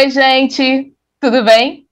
[0.00, 1.86] Oi, gente, tudo bem?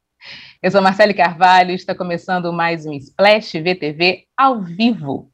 [0.62, 5.30] Eu sou Marcele Carvalho e está começando mais um Splash VTV ao vivo.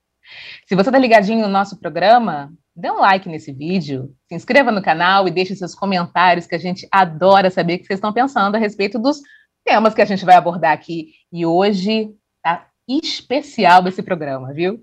[0.66, 4.82] Se você está ligadinho no nosso programa, dê um like nesse vídeo, se inscreva no
[4.82, 8.56] canal e deixe seus comentários, que a gente adora saber o que vocês estão pensando
[8.56, 9.20] a respeito dos
[9.64, 11.12] temas que a gente vai abordar aqui.
[11.32, 12.10] E hoje
[12.42, 14.82] tá especial esse programa, viu?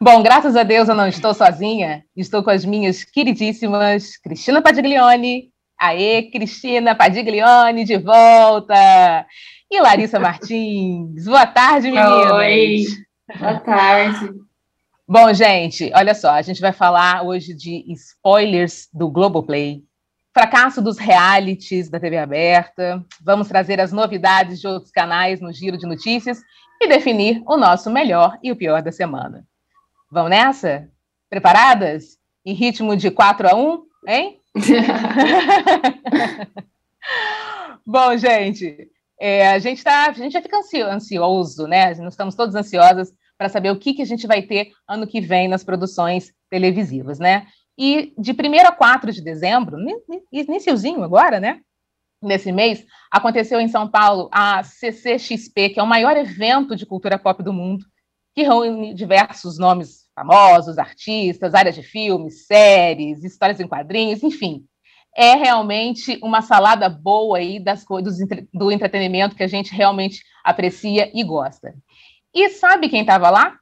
[0.00, 5.49] Bom, graças a Deus eu não estou sozinha, estou com as minhas queridíssimas Cristina Padiglione.
[5.80, 9.26] Aê, Cristina Padiglione de volta!
[9.70, 11.24] E Larissa Martins.
[11.24, 12.32] Boa tarde, meninas.
[12.32, 12.84] Oi,
[13.38, 14.30] boa tarde.
[15.08, 19.82] Bom, gente, olha só, a gente vai falar hoje de spoilers do Globoplay,
[20.34, 25.78] fracasso dos realities da TV aberta, vamos trazer as novidades de outros canais no giro
[25.78, 26.42] de notícias
[26.78, 29.46] e definir o nosso melhor e o pior da semana.
[30.10, 30.90] Vamos nessa?
[31.30, 32.18] Preparadas?
[32.44, 34.39] Em ritmo de 4 a 1, hein?
[37.86, 40.58] Bom, gente, é, a gente tá, a gente já fica
[40.90, 41.94] ansioso, né?
[41.96, 45.20] Nós estamos todos ansiosas para saber o que, que a gente vai ter ano que
[45.20, 47.46] vem nas produções televisivas, né?
[47.78, 48.34] E de 1
[48.66, 49.76] a 4 de dezembro,
[50.32, 51.60] iníciozinho agora, né?
[52.22, 57.18] Nesse mês, aconteceu em São Paulo a CCXP, que é o maior evento de cultura
[57.18, 57.84] pop do mundo,
[58.34, 64.64] que reúne diversos nomes famosos, artistas, áreas de filmes, séries, histórias em quadrinhos, enfim.
[65.16, 68.18] É realmente uma salada boa aí das coisas
[68.52, 71.74] do entretenimento que a gente realmente aprecia e gosta.
[72.34, 73.56] E sabe quem estava lá?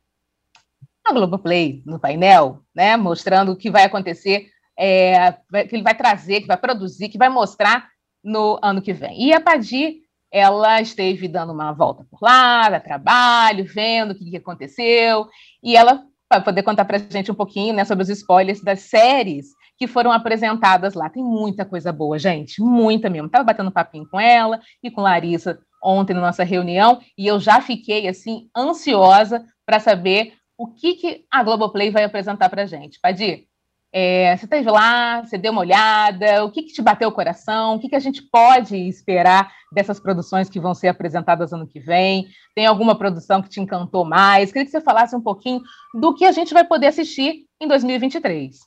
[1.07, 5.33] A Globoplay, no painel, né, mostrando o que vai acontecer, é,
[5.67, 7.89] que ele vai trazer, que vai produzir, que vai mostrar
[8.23, 9.29] no ano que vem.
[9.29, 14.37] E a Padir, ela esteve dando uma volta por lá, a trabalho, vendo o que
[14.37, 15.27] aconteceu,
[15.63, 18.81] e ela vai poder contar para a gente um pouquinho né, sobre os spoilers das
[18.81, 21.09] séries que foram apresentadas lá.
[21.09, 23.27] Tem muita coisa boa, gente, muita mesmo.
[23.27, 27.61] Estava batendo papinho com ela e com Larissa ontem na nossa reunião e eu já
[27.61, 32.99] fiquei assim ansiosa para saber o que, que a Globoplay vai apresentar para a gente.
[33.01, 33.48] Padir,
[33.93, 37.75] é, você esteve lá, você deu uma olhada, o que, que te bateu o coração,
[37.75, 41.81] o que, que a gente pode esperar dessas produções que vão ser apresentadas ano que
[41.81, 42.27] vem?
[42.55, 44.53] Tem alguma produção que te encantou mais?
[44.53, 45.63] Queria que você falasse um pouquinho
[45.95, 48.59] do que a gente vai poder assistir em 2023.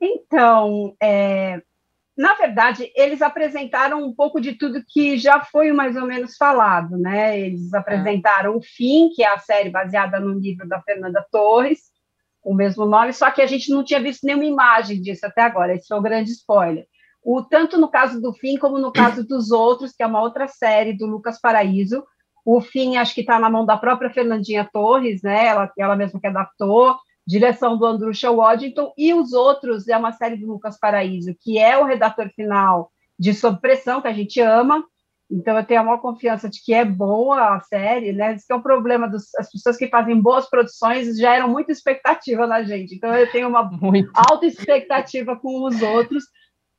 [0.00, 1.62] Então, é,
[2.16, 6.98] na verdade, eles apresentaram um pouco de tudo que já foi mais ou menos falado,
[6.98, 7.40] né?
[7.40, 11.89] Eles apresentaram o Fim, que é a série baseada no livro da Fernanda Torres,
[12.42, 15.74] o mesmo nome, só que a gente não tinha visto nenhuma imagem disso até agora,
[15.74, 16.86] esse foi o grande spoiler.
[17.22, 20.48] O, tanto no caso do Fim, como no caso dos outros, que é uma outra
[20.48, 22.02] série do Lucas Paraíso.
[22.46, 25.46] O Fim, acho que está na mão da própria Fernandinha Torres, né?
[25.46, 26.96] Ela, ela mesma que adaptou
[27.26, 31.78] direção do Andrusha Waddington, e os outros é uma série do Lucas Paraíso, que é
[31.78, 34.84] o redator final de Sob Pressão, que a gente ama,
[35.30, 38.34] então eu tenho a maior confiança de que é boa a série, né?
[38.34, 42.46] Isso que é o problema das pessoas que fazem boas produções já eram muita expectativa
[42.46, 44.10] na gente, então eu tenho uma muito.
[44.14, 46.24] alta expectativa com os outros,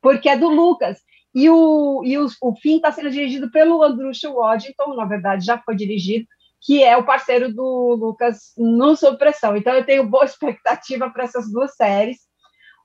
[0.02, 1.00] porque é do Lucas.
[1.34, 5.58] E o, e o, o fim está sendo dirigido pelo Andrusha Waddington, na verdade já
[5.58, 6.26] foi dirigido,
[6.62, 9.58] que é o parceiro do Lucas no Sob Pressão.
[9.58, 12.20] Então, eu tenho boa expectativa para essas duas séries.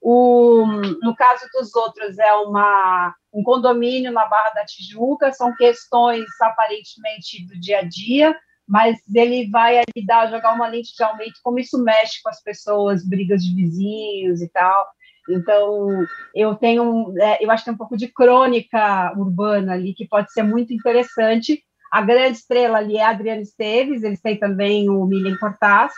[0.03, 0.65] O,
[1.03, 7.47] no caso dos outros, é uma, um condomínio na Barra da Tijuca, são questões aparentemente
[7.47, 8.37] do dia a dia,
[8.67, 12.43] mas ele vai ali dar, jogar uma lente de aumento, como isso mexe com as
[12.43, 14.87] pessoas, brigas de vizinhos e tal.
[15.29, 15.89] Então,
[16.35, 20.33] eu tenho, é, eu acho que tem um pouco de crônica urbana ali, que pode
[20.33, 25.05] ser muito interessante, a grande estrela ali é a Adriana Esteves, eles têm também o
[25.05, 25.93] Milen Cortaz,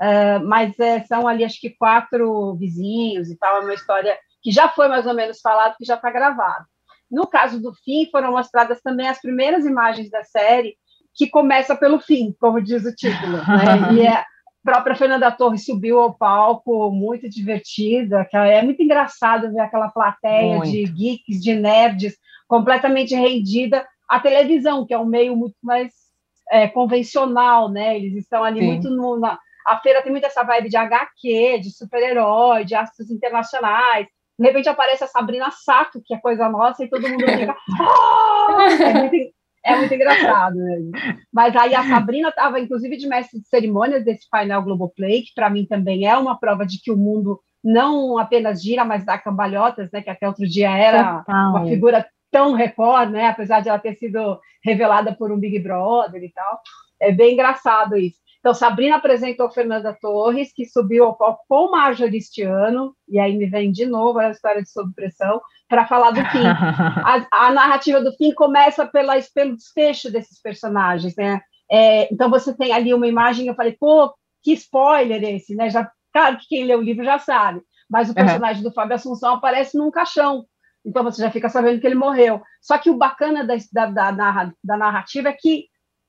[0.00, 4.50] uh, mas é, são ali acho que quatro vizinhos e tal, é uma história que
[4.50, 6.66] já foi mais ou menos falado, que já está gravado.
[7.10, 10.76] No caso do fim, foram mostradas também as primeiras imagens da série,
[11.14, 13.36] que começa pelo fim, como diz o título.
[13.36, 13.94] Né?
[13.94, 14.26] E é, a
[14.64, 20.70] própria Fernanda Torres subiu ao palco, muito divertida, é muito engraçado ver aquela plateia muito.
[20.70, 22.16] de geeks, de nerds,
[22.48, 25.92] completamente rendida a televisão, que é um meio muito mais
[26.50, 27.96] é, convencional, né?
[27.96, 28.66] Eles estão ali Sim.
[28.66, 33.10] muito no, na, a feira tem muito essa vibe de HQ, de super-herói, de astros
[33.10, 34.06] internacionais.
[34.38, 37.56] De repente aparece a Sabrina Sato, que é coisa nossa, e todo mundo fica.
[37.80, 38.66] Ah!
[38.80, 39.32] É, muito,
[39.64, 40.56] é muito engraçado.
[40.56, 40.90] Né?
[41.32, 45.48] Mas aí a Sabrina estava, inclusive, de mestre de cerimônias desse painel Globoplay, que para
[45.48, 49.90] mim também é uma prova de que o mundo não apenas gira, mas dá cambalhotas,
[49.92, 50.02] né?
[50.02, 51.50] Que até outro dia era Total.
[51.50, 53.28] uma figura tão Record, né?
[53.28, 56.60] Apesar de ela ter sido revelada por um Big Brother e tal.
[57.00, 58.21] É bem engraçado isso.
[58.42, 63.36] Então, Sabrina apresentou Fernanda Torres, que subiu ao palco com Marjorie este ano, e aí
[63.36, 66.42] me vem de novo a história de Sob Pressão, para falar do fim.
[67.06, 71.40] A, a, narrativa do fim começa pela, pelo desfecho desses personagens, né?
[71.70, 74.12] É, então, você tem ali uma imagem, eu falei, pô,
[74.42, 75.70] que spoiler esse, né?
[75.70, 78.68] Já, claro que quem lê o livro já sabe, mas o personagem uhum.
[78.68, 80.44] do Fábio Assunção aparece num caixão,
[80.84, 82.42] então você já fica sabendo que ele morreu.
[82.60, 85.66] Só que o bacana da, da, da, da narrativa é que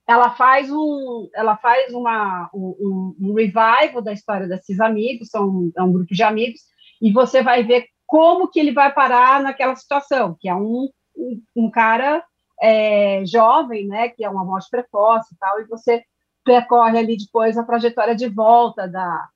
[0.08, 5.82] ela faz um, ela faz uma, um, um revival da história desses amigos, são é
[5.82, 6.62] um grupo de amigos,
[7.02, 11.42] e você vai ver como que ele vai parar naquela situação, que é um, um,
[11.56, 12.24] um cara
[12.62, 16.04] é, jovem, né, que é uma morte precoce e tal, e você
[16.44, 19.30] percorre ali depois a trajetória de volta da,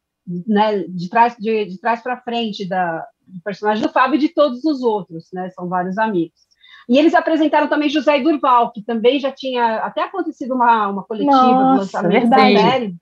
[0.48, 4.30] né, de trás de, de trás para frente da do personagem do Fábio e de
[4.30, 6.47] todos os outros, né, são vários amigos.
[6.89, 11.31] E eles apresentaram também José Durval, que também já tinha até acontecido uma, uma coletiva
[11.31, 12.54] Nossa, do lançamento verdade.
[12.54, 12.95] da série.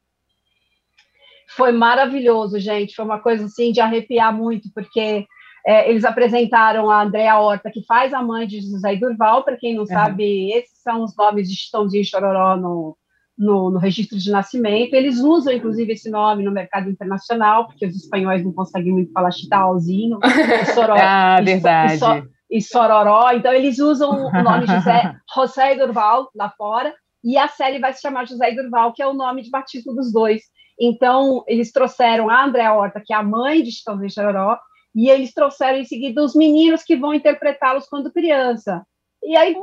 [1.55, 2.95] Foi maravilhoso, gente.
[2.95, 5.25] Foi uma coisa assim de arrepiar muito, porque
[5.65, 9.43] é, eles apresentaram a Andrea Horta, que faz a mãe de José Durval.
[9.43, 9.87] Para quem não uhum.
[9.87, 12.97] sabe, esses são os nomes de Chitãozinho e Chororó no,
[13.37, 14.95] no, no, registro de nascimento.
[14.95, 19.31] Eles usam, inclusive, esse nome no mercado internacional, porque os espanhóis não conseguem muito falar
[19.31, 20.19] Chitãozinho.
[20.99, 22.03] ah, verdade.
[22.03, 26.93] E, e Sororó, então eles usam o nome José, José Durval lá fora,
[27.23, 30.11] e a série vai se chamar José Durval, que é o nome de batismo dos
[30.11, 30.43] dois.
[30.79, 34.59] Então, eles trouxeram a Andréa Horta, que é a mãe de Chitãozinho Chororó,
[34.93, 38.85] e eles trouxeram em seguida os meninos que vão interpretá-los quando criança.
[39.23, 39.55] E aí,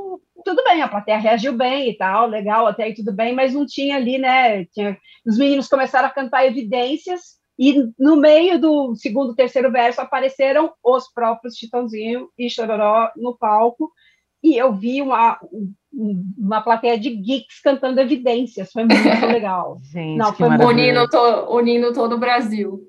[0.44, 3.64] tudo bem, a plateia reagiu bem e tal, legal, até aí tudo bem, mas não
[3.64, 4.64] tinha ali, né?
[4.67, 4.99] Tinha...
[5.25, 11.12] Os meninos começaram a cantar evidências, e no meio do segundo, terceiro verso apareceram os
[11.12, 13.90] próprios Chitãozinho e Chororó no palco,
[14.43, 15.38] e eu vi uma,
[16.37, 19.78] uma plateia de geeks cantando evidências, foi muito legal.
[19.93, 22.81] Gente, Não, foi unindo, to, unindo todo o Brasil.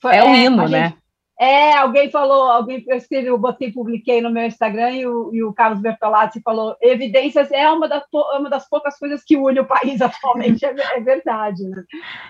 [0.00, 0.88] Foi, é o é, hino, né?
[0.90, 1.02] Gente,
[1.40, 5.42] é, alguém falou, alguém eu escrevi, eu botei, publiquei no meu Instagram e o, e
[5.42, 9.66] o Carlos Bertolazzi falou: evidências é uma das, uma das poucas coisas que une o
[9.66, 11.64] país atualmente, é, é verdade.
[11.64, 11.82] Né?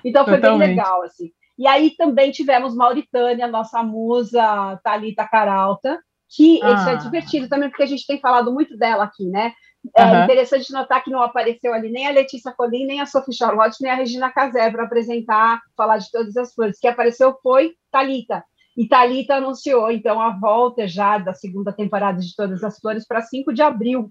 [0.03, 0.69] Então foi Totalmente.
[0.69, 1.31] bem legal, assim.
[1.59, 6.73] E aí também tivemos Mauritânia, nossa musa Talita Caralta, que ah.
[6.73, 9.53] isso é divertido também, porque a gente tem falado muito dela aqui, né?
[9.97, 10.25] É uhum.
[10.25, 13.91] interessante notar que não apareceu ali nem a Letícia Colin, nem a Sophie Charlotte, nem
[13.91, 16.79] a Regina Casé para apresentar, falar de todas as flores.
[16.79, 18.45] que apareceu foi Talita.
[18.77, 23.21] E Talita anunciou então a volta já da segunda temporada de Todas as Flores para
[23.21, 24.11] 5 de abril.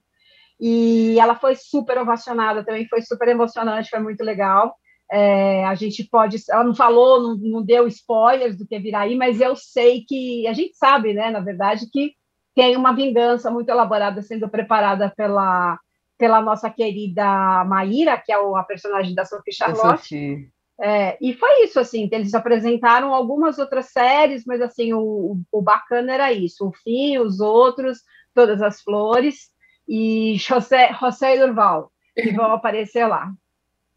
[0.59, 4.75] E ela foi super ovacionada também, foi super emocionante, foi muito legal.
[5.11, 9.15] É, a gente pode, ela não falou, não, não, deu spoilers do que virá aí,
[9.15, 12.13] mas eu sei que a gente sabe, né, na verdade, que
[12.55, 15.77] tem uma vingança muito elaborada sendo preparada pela,
[16.17, 20.49] pela nossa querida Maíra, que é a personagem da Sophie Charlotte.
[20.79, 26.13] É, e foi isso, assim, eles apresentaram algumas outras séries, mas assim, o, o bacana
[26.13, 27.99] era isso, o fim, os outros,
[28.33, 29.49] todas as flores,
[29.87, 33.31] e José, José Durval, que vão aparecer lá.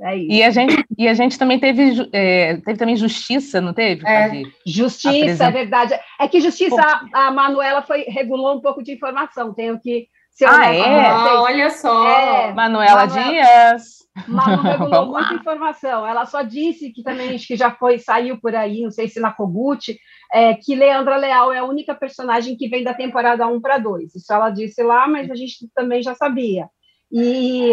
[0.00, 4.06] É e, a gente, e a gente também teve, é, teve também justiça, não teve?
[4.06, 5.94] É, justiça, é verdade.
[6.20, 6.80] É que justiça,
[7.12, 11.06] a, a, Manuela foi, regulou um pouco de informação, tenho que ser ah, é?
[11.06, 12.08] Ah, olha só.
[12.08, 14.04] É, Manuela, Manuela Dias.
[14.28, 16.06] Manu regulou muita informação.
[16.06, 19.20] Ela só disse que também acho que já foi, saiu por aí, não sei se
[19.20, 19.96] na Kogut,
[20.32, 24.14] é, que Leandra Leal é a única personagem que vem da temporada 1 para 2.
[24.14, 26.68] Isso ela disse lá, mas a gente também já sabia.
[27.10, 27.72] E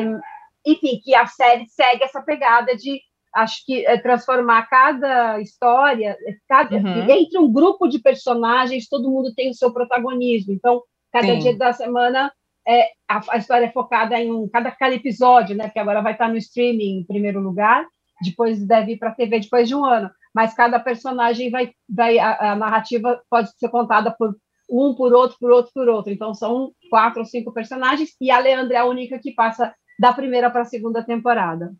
[0.65, 3.01] enfim, que a série segue essa pegada de
[3.33, 7.09] acho que é transformar cada história, cada, uhum.
[7.09, 10.53] entre um grupo de personagens, todo mundo tem o seu protagonismo.
[10.53, 11.39] Então, cada Sim.
[11.39, 12.31] dia da semana
[12.67, 15.65] é, a, a, história é focada em um, cada, cada episódio, né?
[15.65, 17.85] Porque agora vai estar no streaming em primeiro lugar,
[18.21, 20.09] depois deve ir para a TV depois de um ano.
[20.33, 24.35] Mas cada personagem vai, vai a, a narrativa pode ser contada por
[24.69, 26.13] um, por outro, por outro, por outro.
[26.13, 30.13] Então são quatro ou cinco personagens e a Leandra é a única que passa da
[30.13, 31.73] primeira para a segunda temporada.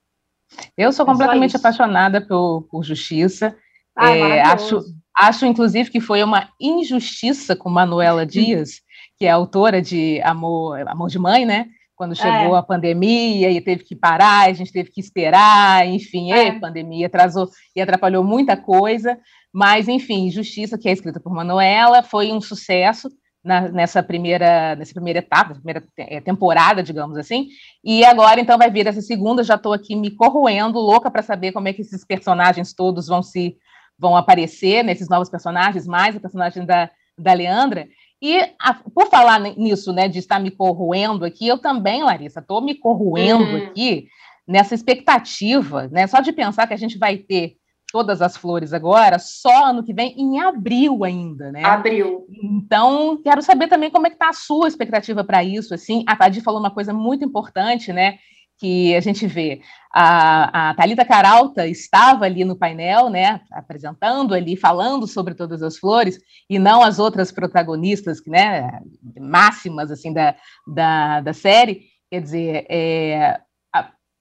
[0.77, 3.56] Eu sou é completamente apaixonada por, por Justiça.
[3.96, 4.82] Ah, é, acho,
[5.18, 8.82] acho, inclusive, que foi uma injustiça com Manuela Dias,
[9.18, 11.68] que é autora de Amor, Amor de Mãe, né?
[11.96, 12.58] Quando chegou é.
[12.60, 16.50] a pandemia e teve que parar, a gente teve que esperar, enfim, é.
[16.50, 19.20] a pandemia atrasou e atrapalhou muita coisa.
[19.53, 23.10] Mas, enfim, Justiça, que é escrita por Manuela, foi um sucesso
[23.44, 27.48] na, nessa primeira nessa primeira etapa, primeira é, temporada, digamos assim.
[27.84, 31.52] E agora então vai vir essa segunda, já estou aqui me corroendo, louca para saber
[31.52, 33.58] como é que esses personagens todos vão se
[33.98, 37.88] vão aparecer nesses novos personagens, mais o personagem da, da Leandra.
[38.20, 42.62] E a, por falar nisso, né, de estar me corroendo aqui, eu também, Larissa, estou
[42.62, 43.66] me corroendo uhum.
[43.68, 44.08] aqui
[44.48, 46.08] nessa expectativa, né?
[46.08, 47.58] Só de pensar que a gente vai ter
[47.92, 51.64] todas as flores agora, só ano que vem, em abril ainda, né?
[51.64, 52.26] Abril.
[52.32, 56.04] Então, quero saber também como é que está a sua expectativa para isso, assim.
[56.08, 58.18] A Tadi falou uma coisa muito importante, né?
[58.58, 59.62] Que a gente vê.
[59.94, 63.42] A, a Thalita Caralta estava ali no painel, né?
[63.52, 66.20] Apresentando ali, falando sobre todas as flores,
[66.50, 68.80] e não as outras protagonistas, né?
[69.20, 70.36] Máximas, assim, da,
[70.68, 71.82] da, da série.
[72.10, 73.40] Quer dizer, é,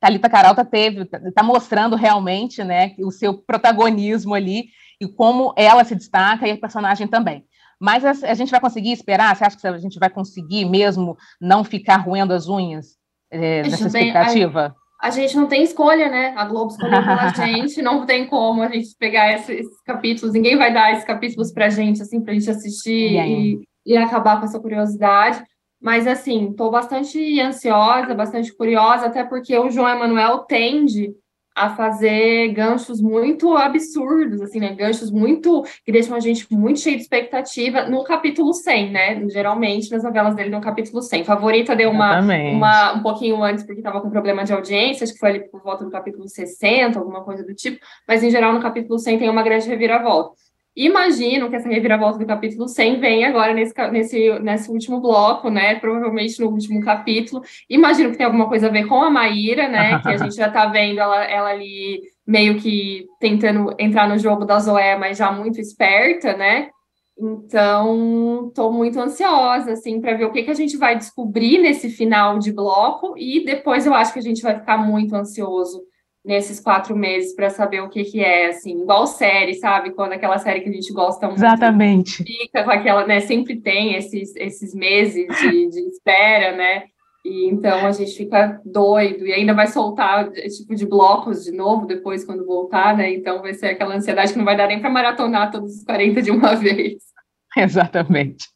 [0.01, 4.69] Talita Caralta teve, está mostrando realmente, né, o seu protagonismo ali
[5.01, 7.45] e como ela se destaca e a personagem também.
[7.79, 9.35] Mas a, a, gente vai conseguir esperar?
[9.35, 12.97] Você acha que a gente vai conseguir mesmo não ficar roendo as unhas
[13.31, 14.77] é, nessa expectativa?
[15.01, 16.35] A, a, gente não tem escolha, né?
[16.37, 20.59] A Globo escolheu pela gente, não tem como a gente pegar esses, esses capítulos, ninguém
[20.59, 24.39] vai dar esses capítulos para a gente, assim, para a gente assistir e, e acabar
[24.39, 25.43] com essa curiosidade.
[25.81, 31.15] Mas, assim, estou bastante ansiosa, bastante curiosa, até porque o João Emanuel tende
[31.55, 34.75] a fazer ganchos muito absurdos, assim, né?
[34.75, 39.29] Ganchos muito que deixam a gente muito cheio de expectativa no capítulo 100, né?
[39.29, 41.25] Geralmente nas novelas dele no capítulo 100.
[41.25, 45.19] Favorita deu uma, uma um pouquinho antes porque estava com problema de audiência, acho que
[45.19, 48.61] foi ali por volta do capítulo 60, alguma coisa do tipo, mas em geral no
[48.61, 50.35] capítulo 100 tem uma grande reviravolta.
[50.77, 55.75] Imagino que essa reviravolta do capítulo 100 vem agora nesse, nesse, nesse último bloco, né?
[55.75, 57.43] Provavelmente no último capítulo.
[57.69, 59.99] Imagino que tem alguma coisa a ver com a Maíra, né?
[60.03, 64.45] Que a gente já tá vendo ela, ela ali meio que tentando entrar no jogo
[64.45, 66.71] da Zoé, mas já muito esperta, né?
[67.19, 71.91] Então, estou muito ansiosa, assim, para ver o que, que a gente vai descobrir nesse
[71.91, 75.83] final de bloco, e depois eu acho que a gente vai ficar muito ansioso
[76.25, 79.93] nesses quatro meses para saber o que que é, assim, igual série, sabe?
[79.93, 81.39] Quando aquela série que a gente gosta muito.
[81.39, 82.23] Exatamente.
[82.23, 83.21] Fica com aquela, né?
[83.21, 86.85] Sempre tem esses, esses meses de, de espera, né?
[87.25, 91.87] E então a gente fica doido e ainda vai soltar tipo de blocos de novo
[91.87, 93.13] depois quando voltar, né?
[93.13, 96.23] Então vai ser aquela ansiedade que não vai dar nem para maratonar todos os 40
[96.23, 97.11] de uma vez.
[97.57, 98.47] Exatamente.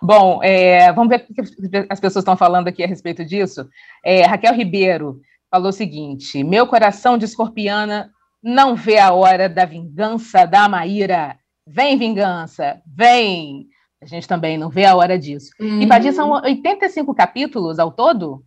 [0.00, 3.68] Bom, é, vamos ver o que as pessoas estão falando aqui a respeito disso.
[4.04, 5.20] É, Raquel Ribeiro
[5.56, 8.10] falou o seguinte: meu coração de escorpiana
[8.42, 11.38] não vê a hora da vingança da Maíra.
[11.66, 13.66] Vem, vingança, vem!
[14.00, 15.50] A gente também não vê a hora disso.
[15.58, 15.80] Uhum.
[15.80, 18.44] E, Padir, são 85 capítulos ao todo?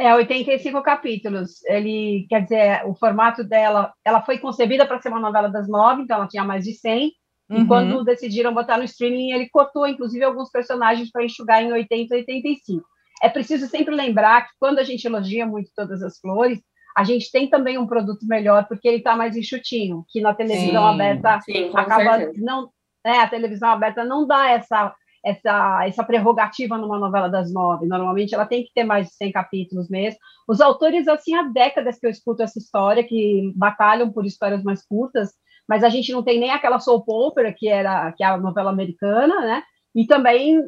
[0.00, 1.62] É, 85 capítulos.
[1.66, 6.02] Ele, quer dizer, o formato dela, ela foi concebida para ser uma novela das nove,
[6.02, 7.12] então ela tinha mais de 100.
[7.50, 7.58] Uhum.
[7.58, 12.14] E quando decidiram botar no streaming, ele cortou, inclusive, alguns personagens para enxugar em 80
[12.14, 12.84] e 85
[13.24, 16.60] é preciso sempre lembrar que quando a gente elogia muito todas as flores,
[16.94, 20.82] a gente tem também um produto melhor porque ele está mais enxutinho, que na televisão
[20.82, 22.44] sim, aberta sim, acaba certeza.
[22.44, 22.70] não,
[23.04, 27.86] é, a televisão aberta não dá essa essa, essa prerrogativa numa novela das nove.
[27.86, 30.18] Normalmente ela tem que ter mais de 100 capítulos mesmo.
[30.46, 34.86] Os autores, assim, há décadas que eu escuto essa história, que batalham por histórias mais
[34.86, 35.30] curtas,
[35.66, 38.70] mas a gente não tem nem aquela soap opera, que era que é a novela
[38.70, 39.62] americana, né?
[39.94, 40.62] E também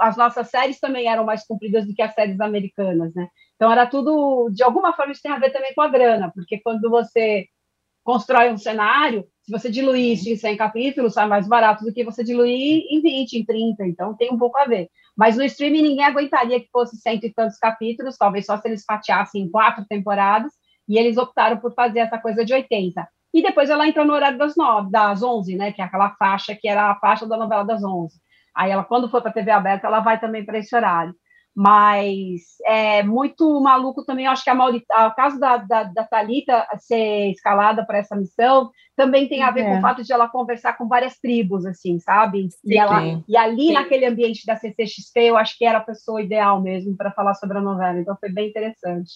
[0.00, 3.28] as nossas séries também eram mais compridas do que as séries americanas, né?
[3.54, 6.60] Então era tudo, de alguma forma, isso tem a ver também com a grana, porque
[6.60, 7.46] quando você
[8.04, 12.04] constrói um cenário, se você diluir isso em 100 capítulos, sai mais barato do que
[12.04, 14.88] você diluir em 20, em 30, então tem um pouco a ver.
[15.16, 18.84] Mas no streaming ninguém aguentaria que fosse cento e tantos capítulos, talvez só se eles
[18.84, 20.52] fatiassem em quatro temporadas,
[20.88, 23.08] e eles optaram por fazer essa coisa de 80.
[23.34, 26.54] E depois ela entrou no horário das, 9, das 11, né, que é aquela faixa
[26.54, 28.16] que era a faixa da novela das 11.
[28.56, 31.14] Aí ela, quando for para a TV aberta, ela vai também para esse horário.
[31.54, 37.30] Mas é muito maluco também, acho que a o caso da, da, da Thalita ser
[37.30, 39.64] escalada para essa missão também tem a ver é.
[39.64, 42.50] com o fato de ela conversar com várias tribos, assim, sabe?
[42.50, 43.72] Sim, e, ela, e ali sim.
[43.72, 47.56] naquele ambiente da CCXP, eu acho que era a pessoa ideal mesmo para falar sobre
[47.56, 47.98] a novela.
[47.98, 49.12] Então foi bem interessante.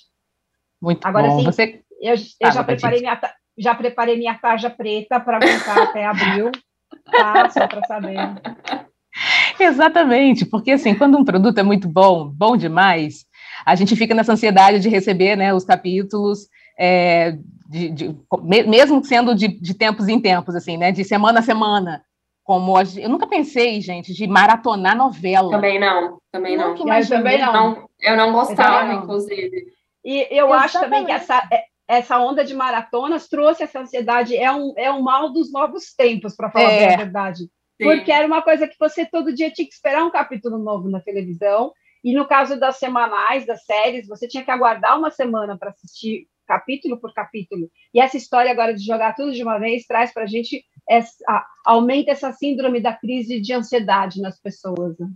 [0.81, 1.41] Muito Agora, bom.
[1.41, 1.83] Sim, Você...
[2.01, 3.21] eu, eu ah, já, preparei minha,
[3.59, 6.51] já preparei minha tarja preta para aguentar até abril,
[7.11, 7.51] tá?
[7.51, 8.17] Só para saber.
[9.65, 13.25] Exatamente, porque assim, quando um produto é muito bom, bom demais,
[13.65, 16.49] a gente fica nessa ansiedade de receber né, os capítulos,
[16.79, 17.37] é,
[17.69, 18.17] de, de,
[18.67, 22.03] mesmo sendo de, de, tempos em tempos, assim, né, de semana a semana.
[22.43, 25.51] Como a, eu nunca pensei, gente, de maratonar novela.
[25.51, 26.75] Também não, também não.
[26.85, 27.53] Mas também não.
[27.53, 27.89] não.
[28.01, 29.03] Eu não gostava, não.
[29.03, 29.67] inclusive.
[30.05, 30.65] E eu Exatamente.
[30.65, 34.91] acho também que essa, é, essa onda de maratonas trouxe essa ansiedade, é um, é
[34.91, 36.95] um mal dos novos tempos, para falar é.
[36.95, 37.49] a verdade.
[37.85, 41.01] Porque era uma coisa que você todo dia tinha que esperar um capítulo novo na
[41.01, 41.73] televisão.
[42.03, 46.27] E no caso das semanais, das séries, você tinha que aguardar uma semana para assistir
[46.47, 47.71] capítulo por capítulo.
[47.95, 51.15] E essa história agora de jogar tudo de uma vez traz para a gente essa,
[51.65, 54.99] aumenta essa síndrome da crise de ansiedade nas pessoas.
[54.99, 55.09] Né?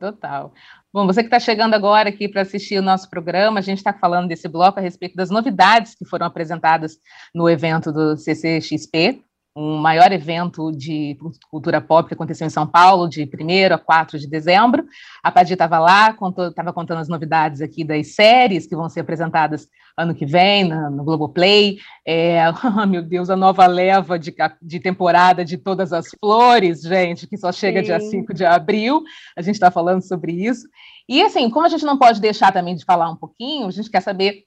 [0.00, 0.52] Total.
[0.92, 3.92] Bom, você que está chegando agora aqui para assistir o nosso programa, a gente está
[3.92, 6.98] falando desse bloco a respeito das novidades que foram apresentadas
[7.32, 9.22] no evento do CCXP,
[9.56, 11.16] um maior evento de
[11.48, 14.84] cultura pop que aconteceu em São Paulo, de 1 a 4 de dezembro.
[15.22, 16.16] A Padir estava lá,
[16.48, 20.90] estava contando as novidades aqui das séries que vão ser apresentadas ano que vem na,
[20.90, 21.78] no Globoplay.
[22.04, 22.42] É,
[22.82, 27.36] oh, meu Deus, a nova leva de, de temporada de Todas as Flores, gente, que
[27.36, 27.86] só chega Sim.
[27.86, 29.04] dia 5 de abril.
[29.36, 30.66] A gente está falando sobre isso.
[31.08, 33.90] E assim, como a gente não pode deixar também de falar um pouquinho, a gente
[33.90, 34.44] quer saber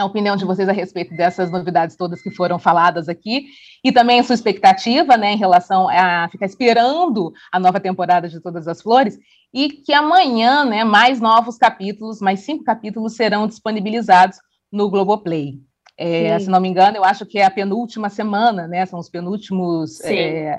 [0.00, 3.46] a opinião de vocês a respeito dessas novidades todas que foram faladas aqui,
[3.84, 8.40] e também a sua expectativa, né, em relação a ficar esperando a nova temporada de
[8.40, 9.18] Todas as Flores,
[9.52, 14.38] e que amanhã, né, mais novos capítulos, mais cinco capítulos serão disponibilizados
[14.70, 15.60] no Globoplay.
[15.96, 19.10] É, se não me engano, eu acho que é a penúltima semana, né, são os
[19.10, 20.56] penúltimos é,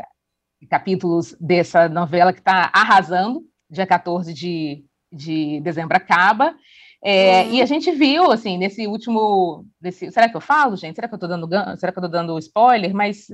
[0.70, 6.54] capítulos dessa novela que está arrasando, dia 14 de, de dezembro acaba,
[7.04, 7.54] é, uhum.
[7.54, 9.66] E a gente viu, assim, nesse último.
[9.82, 10.94] Nesse, será que eu falo, gente?
[10.94, 12.94] Será que eu estou dando será que eu tô dando spoiler?
[12.94, 13.26] Mas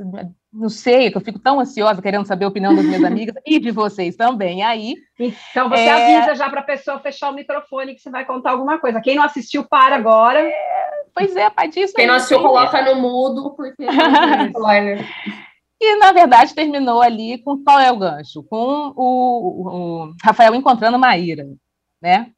[0.54, 3.60] não sei, que eu fico tão ansiosa querendo saber a opinião das minhas amigas e
[3.60, 4.64] de vocês também.
[4.64, 4.96] Aí.
[5.20, 6.18] Então você é...
[6.18, 9.02] avisa já para a pessoa fechar o microfone que você vai contar alguma coisa.
[9.02, 10.40] Quem não assistiu, para agora.
[10.40, 10.54] É,
[11.14, 11.94] pois é, pai disso.
[11.94, 13.84] Quem não assistiu, coloca no mudo, porque
[14.56, 15.06] spoiler.
[15.80, 18.44] E, na verdade, terminou ali com qual é o gancho?
[18.44, 21.46] Com o, o Rafael encontrando Maíra,
[22.02, 22.32] né?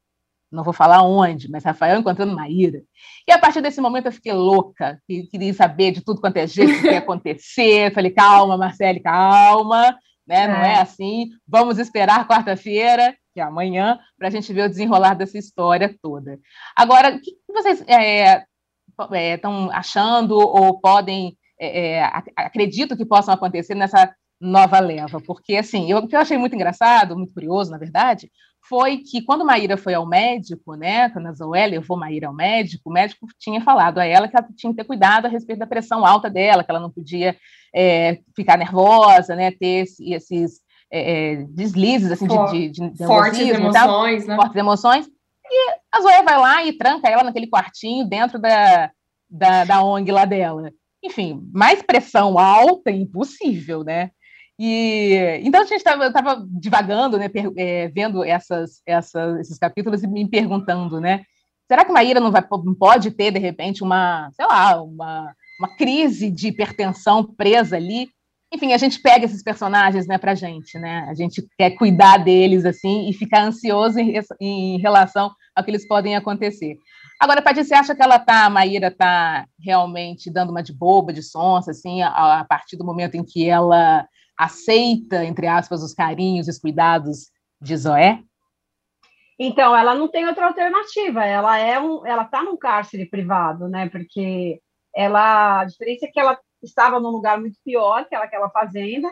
[0.50, 2.82] Não vou falar onde, mas Rafael encontrando Maíra.
[3.26, 6.80] E a partir desse momento eu fiquei louca, queria saber de tudo quanto é jeito
[6.80, 7.94] que ia acontecer.
[7.94, 10.48] Falei, calma, Marcele, calma, né?
[10.48, 11.28] Não é, é assim.
[11.46, 16.38] Vamos esperar quarta-feira, que é amanhã, para a gente ver o desenrolar dessa história toda.
[16.76, 22.04] Agora, o que vocês estão é, é, achando ou podem, é, é
[22.36, 25.20] acredito que possam acontecer nessa nova leva?
[25.20, 28.30] Porque, assim, eu, o que eu achei muito engraçado, muito curioso, na verdade,
[28.70, 32.88] foi que quando Maíra foi ao médico, né, quando a Zoé levou Maíra ao médico,
[32.88, 35.66] o médico tinha falado a ela que ela tinha que ter cuidado a respeito da
[35.66, 37.36] pressão alta dela, que ela não podia
[37.74, 43.40] é, ficar nervosa, né, ter esses é, é, deslizes assim, For, de, de, de fortes
[43.40, 44.36] emoções, né?
[44.36, 45.06] fortes emoções.
[45.44, 48.88] E a Zoé vai lá e tranca ela naquele quartinho dentro da,
[49.28, 50.70] da, da ONG lá dela.
[51.02, 54.12] Enfim, mais pressão alta, impossível, né?
[54.62, 60.06] E então a gente estava divagando, né, per, é, vendo essas, essas, esses capítulos e
[60.06, 61.22] me perguntando, né,
[61.66, 62.46] será que Maíra não, vai,
[62.78, 68.10] pode ter de repente uma, sei lá, uma, uma crise de hipertensão presa ali?
[68.52, 71.06] Enfim, a gente pega esses personagens, né, para gente, né?
[71.08, 75.88] A gente quer cuidar deles assim e ficar ansioso em, em relação ao que eles
[75.88, 76.76] podem acontecer.
[77.18, 81.14] Agora, Paty, você acha que ela tá, a Maíra tá realmente dando uma de boba,
[81.14, 84.06] de sonsa, assim, a, a partir do momento em que ela
[84.40, 88.22] aceita, entre aspas, os carinhos e os cuidados de Zoé?
[89.38, 91.24] Então, ela não tem outra alternativa.
[91.24, 93.88] Ela é um, ela está num cárcere privado, né?
[93.90, 94.58] Porque
[94.96, 99.10] ela, a diferença é que ela estava num lugar muito pior que aquela fazenda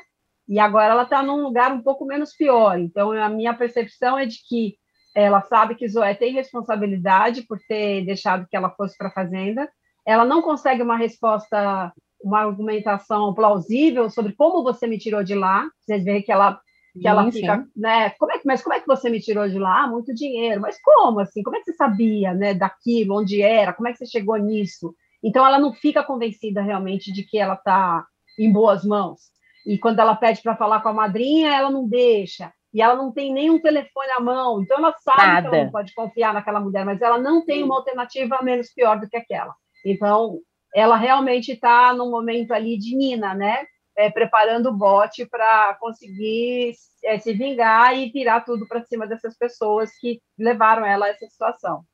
[0.48, 2.78] e agora ela está num lugar um pouco menos pior.
[2.78, 4.76] Então, a minha percepção é de que
[5.14, 9.70] ela sabe que Zoé tem responsabilidade por ter deixado que ela fosse para a fazenda.
[10.06, 15.68] Ela não consegue uma resposta uma argumentação plausível sobre como você me tirou de lá.
[15.80, 16.60] Vocês veem que ela
[17.00, 17.70] que ela sim, fica, sim.
[17.76, 18.10] né?
[18.10, 19.84] Como é que, mas como é que você me tirou de lá?
[19.84, 20.60] Ah, muito dinheiro.
[20.60, 21.42] Mas como assim?
[21.42, 22.54] Como é que você sabia, né?
[22.54, 23.72] Daquilo, onde era?
[23.72, 24.94] Como é que você chegou nisso?
[25.22, 28.04] Então ela não fica convencida realmente de que ela está
[28.38, 29.20] em boas mãos.
[29.66, 32.52] E quando ela pede para falar com a madrinha, ela não deixa.
[32.72, 34.62] E ela não tem nenhum telefone à mão.
[34.62, 35.48] Então ela sabe Nada.
[35.48, 38.98] que ela não pode confiar naquela mulher, mas ela não tem uma alternativa menos pior
[39.00, 39.54] do que aquela.
[39.84, 40.38] Então
[40.74, 43.66] ela realmente está num momento ali de Nina, né?
[43.96, 46.72] É, preparando o bote para conseguir
[47.04, 51.26] é, se vingar e tirar tudo para cima dessas pessoas que levaram ela a essa
[51.26, 51.84] situação.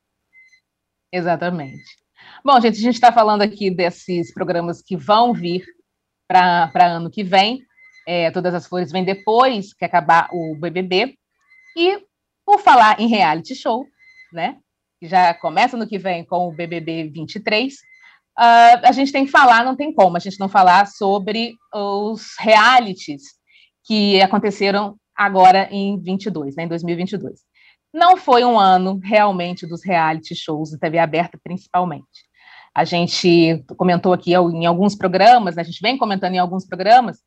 [1.11, 1.83] Exatamente.
[2.43, 5.65] Bom, gente, a gente está falando aqui desses programas que vão vir
[6.27, 7.63] para ano que vem.
[8.07, 11.17] É, Todas as Flores vêm depois que acabar o BBB.
[11.75, 12.03] E
[12.45, 13.85] por falar em reality show,
[14.31, 14.59] né?
[14.99, 17.75] Que já começa no que vem com o BBB 23
[18.39, 22.35] uh, a gente tem que falar, não tem como a gente não falar sobre os
[22.39, 23.23] realities
[23.85, 27.39] que aconteceram agora em 22, né, em 2022.
[27.93, 32.25] Não foi um ano realmente dos reality shows de TV aberta, principalmente.
[32.75, 37.19] A gente comentou aqui em alguns programas, né, a gente vem comentando em alguns programas,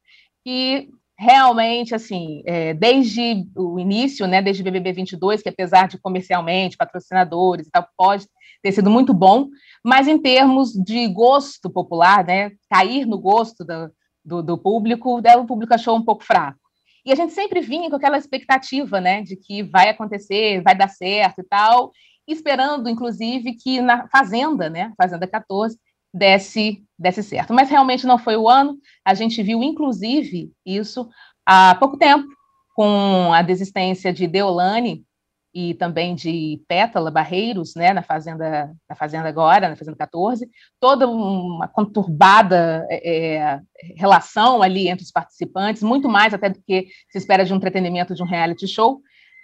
[0.44, 6.77] que realmente, assim, é, desde o início, né, desde BBB 22, que apesar de comercialmente,
[6.77, 8.27] patrocinadores e tal, pode
[8.62, 9.49] ter sido muito bom,
[9.85, 13.90] mas em termos de gosto popular, né, cair no gosto do,
[14.25, 16.59] do, do público, o público achou um pouco fraco.
[17.05, 20.88] E a gente sempre vinha com aquela expectativa, né, de que vai acontecer, vai dar
[20.88, 21.92] certo e tal,
[22.27, 25.79] esperando, inclusive, que na Fazenda, né, Fazenda 14,
[26.12, 27.55] desse, desse certo.
[27.55, 28.79] Mas realmente não foi o ano.
[29.05, 31.09] A gente viu, inclusive, isso
[31.47, 32.27] há pouco tempo,
[32.75, 35.05] com a desistência de Deolane
[35.54, 41.08] e também de Pétala Barreiros, né, na fazenda, na fazenda agora, na fazenda 14, toda
[41.08, 43.61] uma conturbada é, é,
[43.96, 48.14] relação ali entre os participantes, muito mais até do que se espera de um entretenimento
[48.14, 49.00] de um reality show.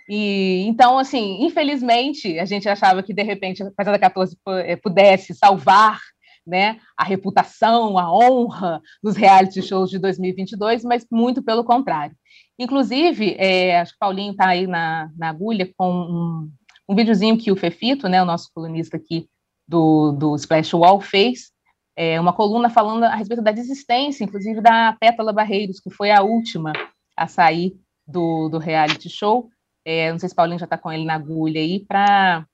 [0.09, 5.35] E então, assim, infelizmente, a gente achava que de repente a fazenda 14 é, pudesse
[5.35, 5.99] salvar
[6.47, 12.15] né, a reputação, a honra dos reality shows de 2022, mas muito pelo contrário.
[12.59, 16.51] Inclusive, é, acho que o Paulinho está aí na, na agulha com um,
[16.89, 19.29] um videozinho que o Fefito, né, o nosso colunista aqui
[19.67, 21.53] do, do Splash Wall, fez,
[21.97, 26.23] é, uma coluna falando a respeito da desistência, inclusive da Pétala Barreiros, que foi a
[26.23, 26.73] última
[27.17, 29.49] a sair do, do reality show.
[29.85, 32.47] É, não sei se o Paulinho já está com ele na agulha aí, para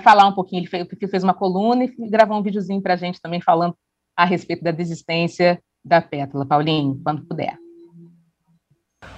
[0.00, 0.60] falar um pouquinho.
[0.60, 3.76] Ele fez, fez uma coluna e gravou um videozinho para a gente também falando
[4.16, 6.46] a respeito da desistência da Pétala.
[6.46, 7.58] Paulinho, quando puder.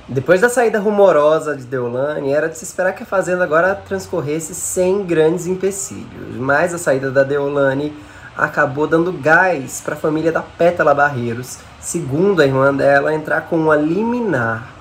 [0.08, 4.54] Depois da saída rumorosa de Deolane, era de se esperar que a Fazenda agora transcorresse
[4.54, 6.34] sem grandes empecilhos.
[6.36, 7.94] Mas a saída da Deolane
[8.34, 13.56] acabou dando gás para a família da Pétala Barreiros, segundo a irmã dela, entrar com
[13.56, 14.72] uma liminar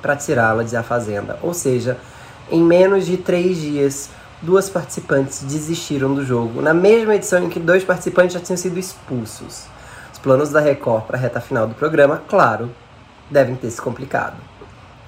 [0.00, 1.38] para tirá-la da Fazenda.
[1.42, 1.98] Ou seja,
[2.50, 4.10] em menos de três dias,
[4.42, 8.78] duas participantes desistiram do jogo, na mesma edição em que dois participantes já tinham sido
[8.78, 9.64] expulsos.
[10.12, 12.70] Os planos da Record para a reta final do programa, claro,
[13.30, 14.36] devem ter se complicado.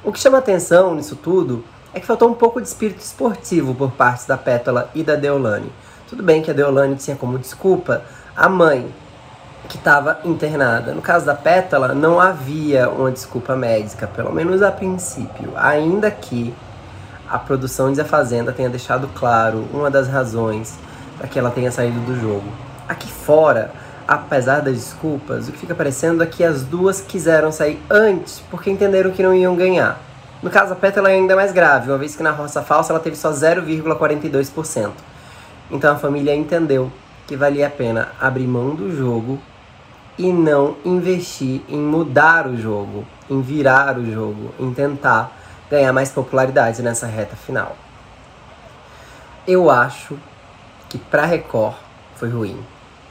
[0.05, 3.93] O que chama atenção nisso tudo é que faltou um pouco de espírito esportivo por
[3.93, 5.71] parte da Pétala e da Deolane.
[6.09, 8.03] Tudo bem que a Deolane tinha como desculpa
[8.37, 8.93] a mãe,
[9.69, 10.93] que estava internada.
[10.93, 16.55] No caso da Pétala, não havia uma desculpa médica, pelo menos a princípio, ainda que
[17.29, 20.75] a produção de A Fazenda tenha deixado claro uma das razões
[21.17, 22.45] para que ela tenha saído do jogo.
[22.89, 23.73] Aqui fora,
[24.07, 28.71] apesar das desculpas, o que fica parecendo é que as duas quiseram sair antes porque
[28.71, 30.01] entenderam que não iam ganhar.
[30.43, 33.01] No caso, a Pétala é ainda mais grave, uma vez que na roça falsa ela
[33.01, 34.91] teve só 0,42%.
[35.71, 36.91] Então a família entendeu
[37.27, 39.41] que valia a pena abrir mão do jogo
[40.19, 45.33] e não investir em mudar o jogo, em virar o jogo, em tentar
[45.71, 47.77] ganhar mais popularidade nessa reta final.
[49.47, 50.19] Eu acho
[50.89, 51.77] que para Record
[52.17, 52.63] foi ruim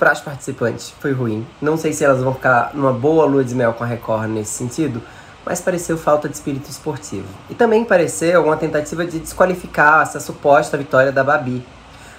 [0.02, 1.46] para as participantes foi ruim.
[1.62, 4.54] Não sei se elas vão ficar numa boa lua de mel com a Record nesse
[4.54, 5.00] sentido,
[5.46, 7.28] mas pareceu falta de espírito esportivo.
[7.52, 11.64] E também pareceu uma tentativa de desqualificar essa suposta vitória da Babi.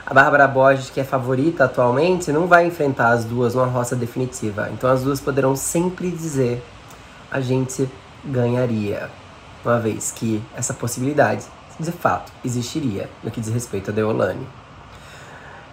[0.06, 4.70] A Bárbara Borges, que é favorita atualmente, não vai enfrentar as duas numa roça definitiva.
[4.72, 6.64] Então as duas poderão sempre dizer
[7.32, 7.90] a gente
[8.24, 9.10] ganharia.
[9.64, 11.44] Uma vez que essa possibilidade,
[11.80, 14.46] de fato, existiria no que diz respeito a Deolane.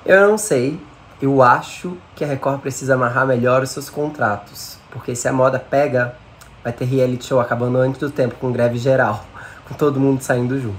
[0.03, 0.79] Eu não sei
[1.21, 5.59] eu acho que a Record precisa amarrar melhor os seus contratos, porque se a moda
[5.59, 6.15] pega,
[6.63, 9.25] vai ter reality show acabando antes do tempo com greve geral,
[9.67, 10.77] com todo mundo saindo junto.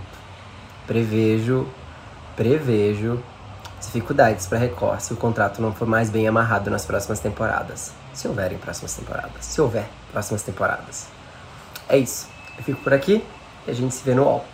[0.87, 1.67] Prevejo,
[2.37, 3.23] prevejo
[3.81, 7.93] dificuldades para Record se o contrato não for mais bem amarrado nas próximas temporadas.
[8.13, 9.45] Se houverem próximas temporadas.
[9.45, 11.07] Se houver próximas temporadas.
[11.89, 12.29] É isso.
[12.57, 13.25] Eu fico por aqui
[13.67, 14.45] e a gente se vê no UOL.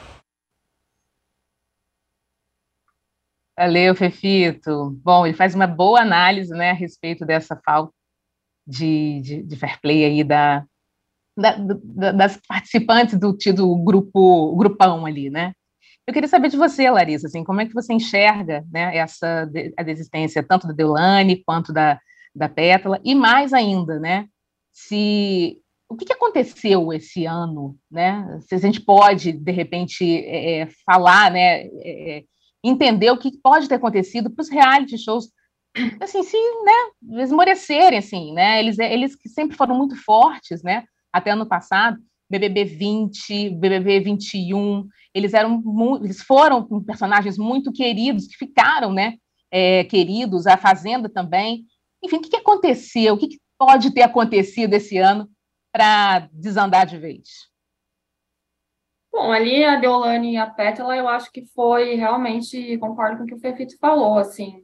[3.58, 4.90] Valeu, Fefito.
[5.02, 7.92] Bom, ele faz uma boa análise né, a respeito dessa falta
[8.66, 10.64] de, de, de fair play aí da,
[11.36, 15.52] da, da, das participantes do tido grupo, grupão ali, né?
[16.06, 19.82] Eu queria saber de você, Larissa, assim, como é que você enxerga né, essa a
[19.82, 21.98] desistência tanto da Deulane quanto da,
[22.34, 24.28] da Pétala, e mais ainda, né?
[24.72, 28.38] Se o que, aconteceu esse ano, né?
[28.42, 31.62] Se a gente pode, de repente, é, falar, né?
[31.82, 32.24] É,
[32.68, 35.28] entender o que pode ter acontecido para os reality shows,
[36.00, 41.30] assim, sim, né, esmorecerem, assim, né, eles, eles que sempre foram muito fortes, né, até
[41.30, 41.98] ano passado,
[42.28, 45.62] BBB 20, BBB 21, eles eram,
[46.02, 49.14] eles foram personagens muito queridos, que ficaram, né,
[49.50, 51.64] é, queridos, a Fazenda também,
[52.02, 55.28] enfim, o que, que aconteceu, o que, que pode ter acontecido esse ano
[55.72, 57.28] para desandar de vez?
[59.12, 63.26] Bom, ali a Deolane e a Pétala, eu acho que foi realmente, concordo com o
[63.26, 64.62] que o Fefito falou, assim,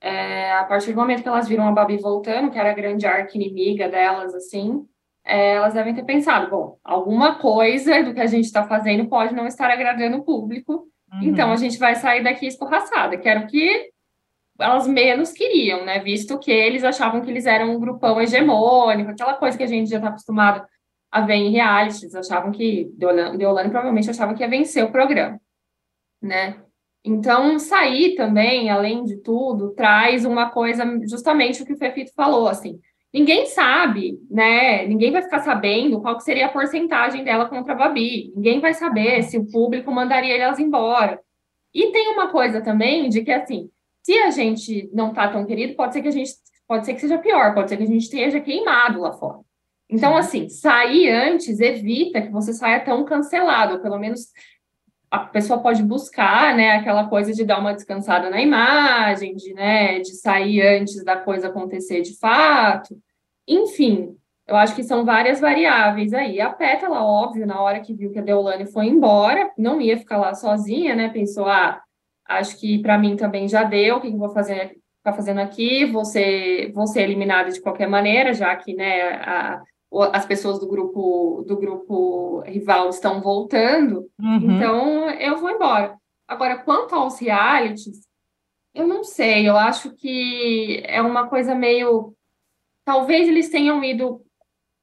[0.00, 3.06] é, a partir do momento que elas viram a Babi voltando, que era a grande
[3.06, 4.86] arca inimiga delas, assim,
[5.24, 9.34] é, elas devem ter pensado, bom, alguma coisa do que a gente está fazendo pode
[9.34, 11.22] não estar agradando o público, uhum.
[11.22, 13.90] então a gente vai sair daqui escorraçada, que era o que
[14.58, 19.34] elas menos queriam, né, visto que eles achavam que eles eram um grupão hegemônico, aquela
[19.34, 20.66] coisa que a gente já está acostumado
[21.10, 25.40] a ver em achavam que Deolane provavelmente achava que ia vencer o programa,
[26.22, 26.62] né?
[27.04, 32.46] Então, sair também, além de tudo, traz uma coisa, justamente o que o Fefito falou,
[32.46, 32.78] assim,
[33.12, 34.86] ninguém sabe, né?
[34.86, 38.32] Ninguém vai ficar sabendo qual seria a porcentagem dela contra a Babi.
[38.36, 41.18] Ninguém vai saber se o público mandaria elas embora.
[41.72, 43.70] E tem uma coisa também de que, assim,
[44.02, 46.32] se a gente não tá tão querido, pode ser que a gente,
[46.68, 49.38] pode ser que seja pior, pode ser que a gente esteja queimado lá fora.
[49.90, 54.28] Então, assim, sair antes evita que você saia tão cancelado, ou pelo menos
[55.10, 59.98] a pessoa pode buscar, né, aquela coisa de dar uma descansada na imagem, de, né,
[59.98, 62.96] de sair antes da coisa acontecer de fato.
[63.48, 66.40] Enfim, eu acho que são várias variáveis aí.
[66.40, 70.18] A Pétala, óbvio, na hora que viu que a Deolane foi embora, não ia ficar
[70.18, 71.82] lá sozinha, né, pensou, ah,
[72.28, 75.86] acho que para mim também já deu, o que eu vou fazer ficar fazendo aqui,
[75.86, 79.62] vou ser, vou ser eliminada de qualquer maneira, já que, né, a,
[80.12, 84.56] as pessoas do grupo do grupo rival estão voltando, uhum.
[84.56, 85.96] então eu vou embora.
[86.28, 88.08] Agora, quanto aos realities,
[88.72, 92.14] eu não sei, eu acho que é uma coisa meio.
[92.84, 94.22] Talvez eles tenham ido.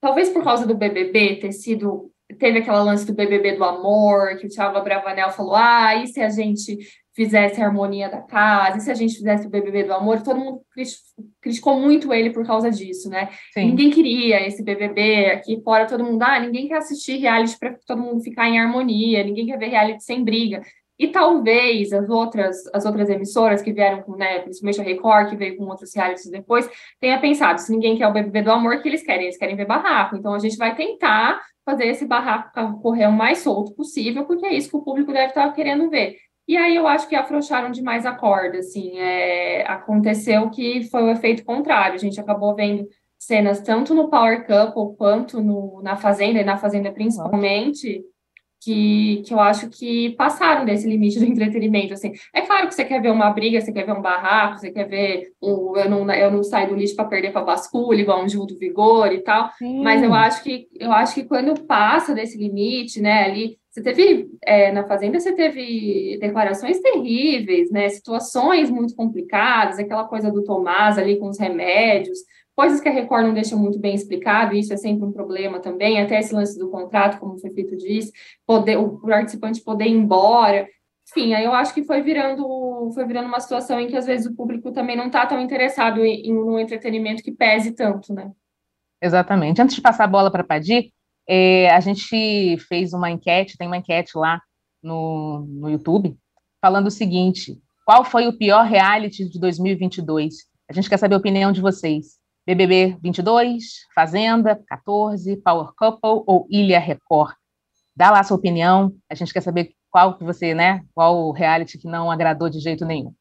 [0.02, 2.12] Talvez por causa do BBB ter sido.
[2.38, 6.20] Teve aquela lance do BBB do amor, que o Thiago Bravanel falou: ah, e se
[6.22, 6.78] a gente
[7.18, 10.40] fizesse a harmonia da casa, e se a gente fizesse o BBB do amor, todo
[10.40, 10.62] mundo
[11.42, 13.30] criticou muito ele por causa disso, né?
[13.56, 13.70] Sim.
[13.70, 18.04] Ninguém queria esse BBB aqui fora, todo mundo, ah, ninguém quer assistir reality para todo
[18.04, 20.62] mundo ficar em harmonia, ninguém quer ver reality sem briga.
[21.00, 25.36] E talvez as outras, as outras emissoras que vieram com, né, principalmente a Record, que
[25.36, 28.88] veio com outros realities depois, tenha pensado, se ninguém quer o BBB do amor, que
[28.88, 29.24] eles querem?
[29.24, 30.16] Eles querem ver barraco.
[30.16, 34.54] Então a gente vai tentar fazer esse barraco correr o mais solto possível, porque é
[34.54, 36.16] isso que o público deve estar querendo ver.
[36.48, 41.12] E aí eu acho que afrouxaram demais a corda, assim, é, aconteceu que foi o
[41.12, 42.88] efeito contrário, a gente acabou vendo
[43.20, 48.02] cenas tanto no Power Couple quanto no, na Fazenda, e na Fazenda principalmente,
[48.62, 52.84] que, que eu acho que passaram desse limite do entretenimento, assim, é claro que você
[52.84, 56.12] quer ver uma briga, você quer ver um barraco, você quer ver um, eu não,
[56.14, 59.20] eu não saio do lixo para perder para basculha, igual um Gil do Vigor e
[59.20, 59.84] tal, Sim.
[59.84, 64.28] mas eu acho que eu acho que quando passa desse limite, né, ali você teve,
[64.44, 67.88] é, na Fazenda, você teve declarações terríveis, né?
[67.90, 72.18] Situações muito complicadas, aquela coisa do Tomás ali com os remédios,
[72.58, 75.60] coisas que a Record não deixa muito bem explicado, e isso é sempre um problema
[75.60, 78.12] também, até esse lance do contrato, como o Fefito disse,
[78.48, 80.68] poder, o participante poder ir embora.
[81.08, 84.26] Enfim, aí eu acho que foi virando, foi virando uma situação em que às vezes
[84.26, 88.32] o público também não está tão interessado em, em um entretenimento que pese tanto, né?
[89.00, 89.62] Exatamente.
[89.62, 90.92] Antes de passar a bola para a Padir,
[91.30, 94.42] é, a gente fez uma enquete, tem uma enquete lá
[94.82, 96.18] no, no YouTube,
[96.60, 100.34] falando o seguinte: qual foi o pior reality de 2022?
[100.68, 102.17] A gente quer saber a opinião de vocês.
[102.48, 107.34] BBB 22, Fazenda 14, Power Couple ou Ilha Record?
[107.94, 108.94] Dá lá sua opinião.
[109.10, 110.82] A gente quer saber qual que você, né?
[110.96, 113.12] Qual reality que não agradou de jeito nenhum.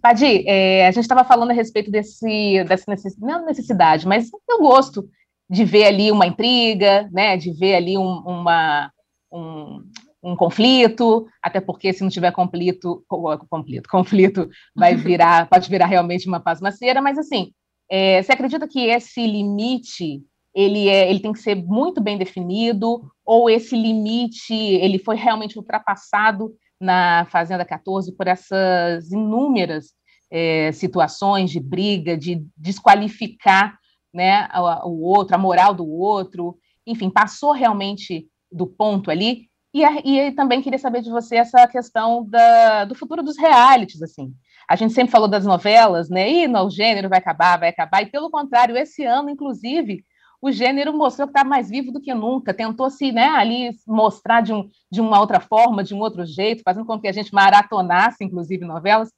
[0.00, 5.08] Padi, é, a gente estava falando a respeito desse, dessa necessidade, mas do gosto
[5.50, 8.90] de ver ali uma intriga, né, de ver ali um, uma,
[9.32, 9.82] um,
[10.22, 16.28] um conflito, até porque se não tiver conflito, conflito, conflito vai virar, pode virar realmente
[16.28, 17.52] uma pasmaceira, mas assim,
[17.88, 20.22] é, você acredita que esse limite
[20.54, 25.58] ele, é, ele tem que ser muito bem definido, ou esse limite ele foi realmente
[25.58, 29.92] ultrapassado na Fazenda 14 por essas inúmeras
[30.30, 33.78] é, situações de briga, de desqualificar
[34.12, 34.48] né,
[34.84, 39.48] o outro, a moral do outro, enfim, passou realmente do ponto ali.
[39.74, 44.32] E, e também queria saber de você essa questão da, do futuro dos realities, assim.
[44.68, 46.30] A gente sempre falou das novelas, né?
[46.30, 48.02] E no, o gênero vai acabar, vai acabar.
[48.02, 50.04] E pelo contrário, esse ano, inclusive,
[50.40, 54.40] o gênero mostrou que está mais vivo do que nunca, tentou se né, ali mostrar
[54.42, 57.32] de, um, de uma outra forma, de um outro jeito, fazendo com que a gente
[57.32, 59.10] maratonasse, inclusive, novelas.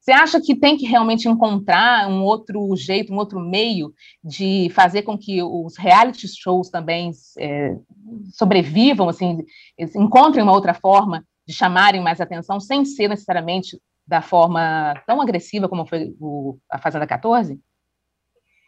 [0.00, 3.92] Você acha que tem que realmente encontrar um outro jeito, um outro meio
[4.22, 7.74] de fazer com que os reality shows também é,
[8.32, 9.38] sobrevivam, assim,
[9.96, 15.68] encontrem uma outra forma de chamarem mais atenção, sem ser necessariamente da forma tão agressiva
[15.68, 17.60] como foi o, a Fazenda 14?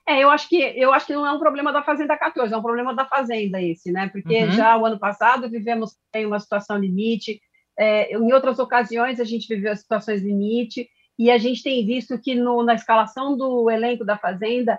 [0.07, 2.57] É, eu acho que eu acho que não é um problema da Fazenda 14, é
[2.57, 4.09] um problema da Fazenda esse, né?
[4.09, 4.53] Porque uhum.
[4.53, 7.41] já o ano passado vivemos em uma situação limite,
[7.79, 12.35] é, em outras ocasiões a gente viveu situações limite, e a gente tem visto que
[12.35, 14.79] no, na escalação do elenco da Fazenda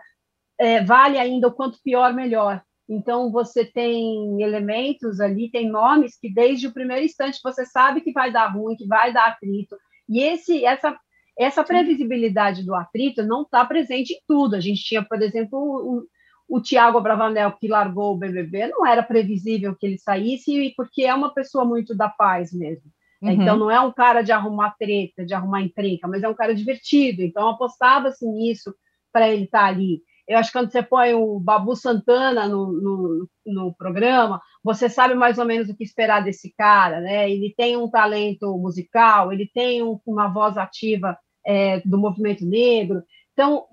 [0.58, 2.62] é, vale ainda o quanto pior, melhor.
[2.88, 8.12] Então, você tem elementos ali, tem nomes que desde o primeiro instante você sabe que
[8.12, 9.78] vai dar ruim, que vai dar atrito.
[10.10, 11.00] E esse, essa,
[11.38, 14.56] essa previsibilidade do atrito não está presente em tudo.
[14.56, 19.04] A gente tinha, por exemplo, o, o Tiago Bravanel, que largou o BBB, não era
[19.04, 22.91] previsível que ele saísse, porque é uma pessoa muito da paz mesmo.
[23.22, 23.32] Uhum.
[23.32, 26.56] Então, não é um cara de arrumar treta, de arrumar encrenca, mas é um cara
[26.56, 27.22] divertido.
[27.22, 28.74] Então, apostava-se nisso
[29.12, 30.02] para ele estar tá ali.
[30.30, 35.15] Eu acho que quando você põe o Babu Santana no, no, no, programa, você sabe
[35.15, 37.28] mais ou menos o que esperar desse cara, né?
[37.30, 43.02] Ele tem um talento musical, ele tem um, uma voz ativa é, do movimento negro.
[43.34, 43.65] Então,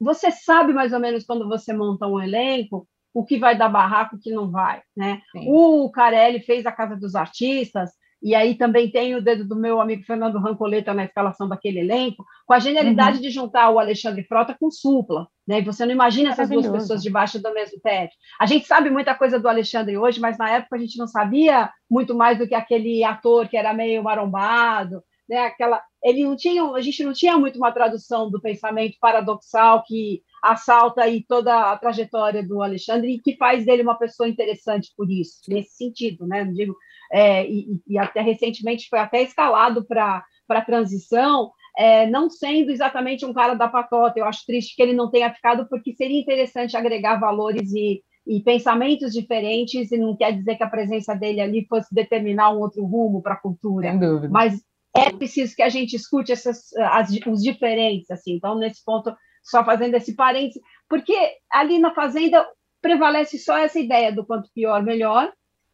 [0.00, 4.16] você sabe mais ou menos quando você monta um elenco o que vai dar barraco,
[4.16, 5.20] o que não vai, né?
[5.46, 7.90] O Carelli fez a Casa dos Artistas,
[8.22, 12.24] e aí também tem o dedo do meu amigo Fernando Rancoleta na escalação daquele elenco,
[12.46, 13.22] com a genialidade uhum.
[13.22, 15.62] de juntar o Alexandre Frota com Supla, né?
[15.62, 18.14] Você não imagina essas duas pessoas debaixo do mesmo teto.
[18.38, 21.70] A gente sabe muita coisa do Alexandre hoje, mas na época a gente não sabia
[21.90, 25.46] muito mais do que aquele ator que era meio marombado, né?
[25.46, 30.22] Aquela, ele não tinha, a gente não tinha muito uma tradução do pensamento paradoxal que
[30.42, 35.10] assalta aí toda a trajetória do Alexandre e que faz dele uma pessoa interessante por
[35.10, 36.44] isso, nesse sentido, né?
[36.44, 36.74] Digo
[37.12, 43.26] é, e, e, até recentemente foi até escalado para a transição, é, não sendo exatamente
[43.26, 44.18] um cara da patota.
[44.18, 48.40] Eu acho triste que ele não tenha ficado, porque seria interessante agregar valores e, e
[48.42, 52.84] pensamentos diferentes, e não quer dizer que a presença dele ali fosse determinar um outro
[52.84, 53.88] rumo para a cultura.
[54.30, 54.60] Mas
[54.96, 58.34] é preciso que a gente escute essas, as, os diferentes, assim.
[58.34, 61.14] Então, nesse ponto, só fazendo esse parênteses, porque
[61.50, 62.46] ali na Fazenda
[62.80, 65.32] prevalece só essa ideia do quanto pior, melhor,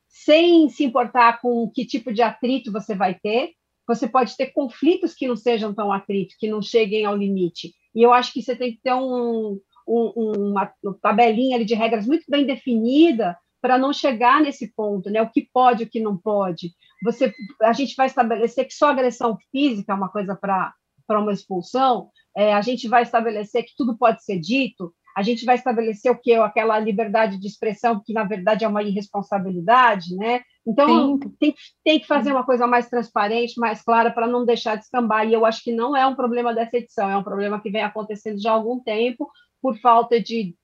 [0.09, 3.53] sem se importar com que tipo de atrito você vai ter.
[3.87, 7.73] Você pode ter conflitos que não sejam tão atritos, que não cheguem ao limite.
[7.95, 12.25] E eu acho que você tem que ter um, um, uma tabelinha de regras muito
[12.29, 15.23] bem definida para não chegar nesse ponto, né?
[15.23, 16.73] O que pode, o que não pode.
[17.05, 20.75] Você, a gente vai estabelecer que só agressão física é uma coisa para
[21.07, 22.11] para uma expulsão.
[22.37, 26.19] É, a gente vai estabelecer que tudo pode ser dito a gente vai estabelecer o
[26.19, 26.35] que?
[26.35, 30.43] Aquela liberdade de expressão, que na verdade é uma irresponsabilidade, né?
[30.67, 34.85] Então, tem, tem que fazer uma coisa mais transparente, mais clara, para não deixar de
[34.85, 35.27] escambar.
[35.27, 37.83] E eu acho que não é um problema dessa edição, é um problema que vem
[37.83, 39.27] acontecendo já há algum tempo,
[39.63, 40.55] por falta de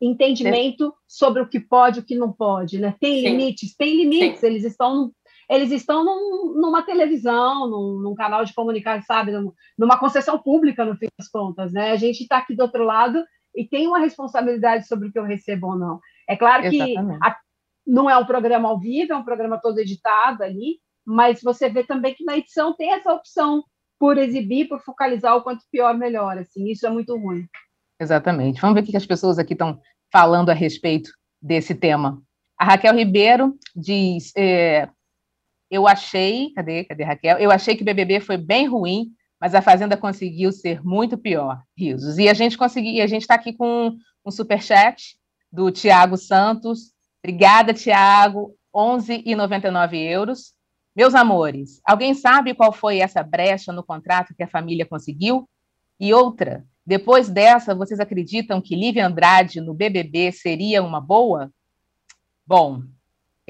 [0.00, 2.80] entendimento sobre o que pode e o que não pode.
[2.80, 2.96] Né?
[2.98, 3.28] Tem Sim.
[3.28, 3.76] limites?
[3.76, 4.46] Tem limites, Sim.
[4.46, 5.12] eles estão
[5.52, 9.32] eles estão num, numa televisão, num, num, canal de comunicação, sabe,
[9.76, 11.90] numa concessão pública, no fim das contas, né?
[11.90, 13.22] A gente está aqui do outro lado
[13.54, 16.00] e tem uma responsabilidade sobre o que eu recebo ou não.
[16.26, 17.36] É claro que a,
[17.86, 21.84] não é um programa ao vivo, é um programa todo editado ali, mas você vê
[21.84, 23.62] também que na edição tem essa opção
[23.98, 26.38] por exibir, por focalizar o quanto pior, melhor.
[26.38, 27.46] Assim, isso é muito ruim.
[28.00, 28.58] Exatamente.
[28.58, 29.78] Vamos ver o que as pessoas aqui estão
[30.10, 31.10] falando a respeito
[31.42, 32.22] desse tema.
[32.58, 34.88] A Raquel Ribeiro diz: é,
[35.72, 37.38] Eu achei, cadê, cadê Raquel?
[37.38, 39.06] Eu achei que o BBB foi bem ruim,
[39.40, 42.18] mas a Fazenda conseguiu ser muito pior, risos.
[42.18, 45.16] E a gente conseguiu, a gente está aqui com um superchat
[45.50, 46.92] do Tiago Santos.
[47.24, 48.54] Obrigada, Tiago.
[48.74, 50.52] 11,99 euros.
[50.94, 55.48] Meus amores, alguém sabe qual foi essa brecha no contrato que a família conseguiu?
[55.98, 61.50] E outra, depois dessa, vocês acreditam que Lívia Andrade no BBB seria uma boa?
[62.46, 62.82] Bom,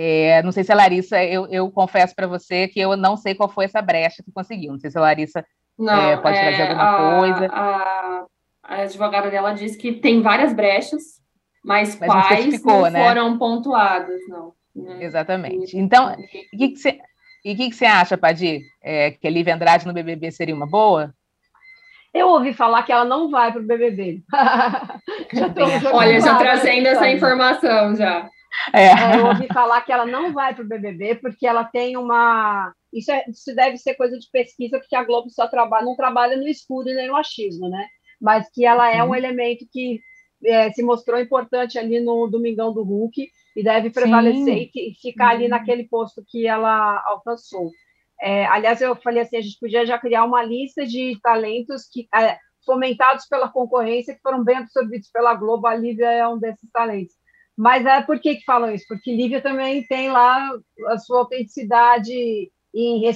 [0.04, 3.36] é, não sei se a Larissa, eu, eu confesso para você que eu não sei
[3.36, 4.72] qual foi essa brecha que conseguiu.
[4.72, 5.44] Não sei se a Larissa
[5.78, 7.46] não, é, pode é, trazer alguma a, coisa.
[7.52, 8.24] A,
[8.64, 11.20] a, advogada dela diz que tem várias brechas,
[11.64, 13.04] mas, mas quais não, não né?
[13.04, 14.52] foram pontuadas, não.
[14.74, 15.04] Né?
[15.04, 15.78] Exatamente.
[15.78, 16.16] Então, o
[16.56, 16.98] que, que você.
[17.44, 18.60] E o que, que você acha, Padir?
[18.82, 21.14] É, que a Lívia Andrade no BBB seria uma boa?
[22.12, 24.22] Eu ouvi falar que ela não vai para o BBB.
[25.32, 28.28] já Olha, já trazendo essa informação já.
[28.74, 28.86] É.
[28.86, 32.72] É, eu ouvi falar que ela não vai para o BBB porque ela tem uma.
[32.92, 36.36] Isso, é, isso deve ser coisa de pesquisa, porque a Globo só trabalha, não trabalha
[36.36, 37.86] no escuro nem no achismo, né?
[38.20, 39.14] Mas que ela é um uhum.
[39.14, 40.00] elemento que
[40.44, 44.70] é, se mostrou importante ali no Domingão do Hulk e deve prevalecer Sim.
[44.74, 45.50] e ficar ali uhum.
[45.50, 47.70] naquele posto que ela alcançou.
[48.20, 52.06] É, aliás, eu falei assim, a gente podia já criar uma lista de talentos que
[52.14, 55.66] é, fomentados pela concorrência que foram bem absorvidos pela Globo.
[55.66, 57.14] A Lívia é um desses talentos.
[57.62, 58.84] Mas é por que, que falam isso?
[58.88, 60.50] Porque Lívia também tem lá
[60.88, 63.10] a sua autenticidade e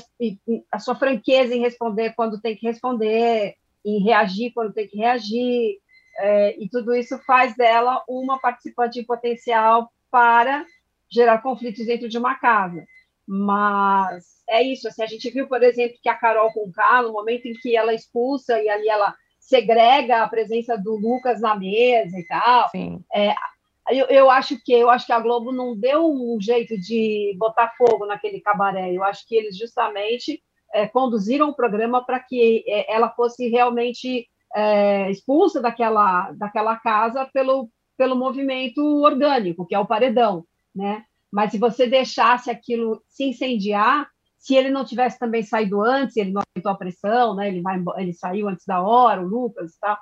[0.70, 5.78] a sua franqueza em responder quando tem que responder, em reagir quando tem que reagir,
[6.18, 10.64] é, e tudo isso faz dela uma participante em potencial para
[11.10, 12.86] gerar conflitos dentro de uma casa.
[13.26, 17.46] Mas é isso, assim, a gente viu, por exemplo, que a Carol Conká, no momento
[17.46, 22.24] em que ela expulsa e ali ela segrega a presença do Lucas na mesa e
[22.28, 22.70] tal,
[23.12, 23.34] é,
[23.90, 27.72] eu, eu, acho que eu acho que a Globo não deu um jeito de botar
[27.76, 28.92] fogo naquele cabaré.
[28.92, 34.28] Eu acho que eles justamente é, conduziram o programa para que é, ela fosse realmente
[34.54, 41.04] é, expulsa daquela, daquela casa pelo, pelo movimento orgânico, que é o paredão, né?
[41.30, 44.08] Mas se você deixasse aquilo se incendiar,
[44.38, 47.48] se ele não tivesse também saído antes, ele não aumentou a pressão, né?
[47.48, 49.98] Ele vai, ele saiu antes da hora, o Lucas e tal.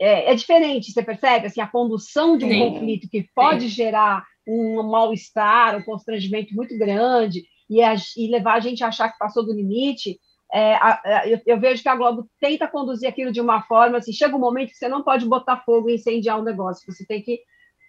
[0.00, 1.46] É, é diferente, você percebe?
[1.46, 2.58] Assim, a condução de um Sim.
[2.58, 3.68] conflito que pode Sim.
[3.68, 9.12] gerar um mal-estar, um constrangimento muito grande e, a, e, levar a gente a achar
[9.12, 10.18] que passou do limite.
[10.52, 13.98] É, a, a, eu, eu, vejo que a Globo tenta conduzir aquilo de uma forma
[13.98, 17.06] assim, chega um momento que você não pode botar fogo e incendiar um negócio, você
[17.06, 17.38] tem que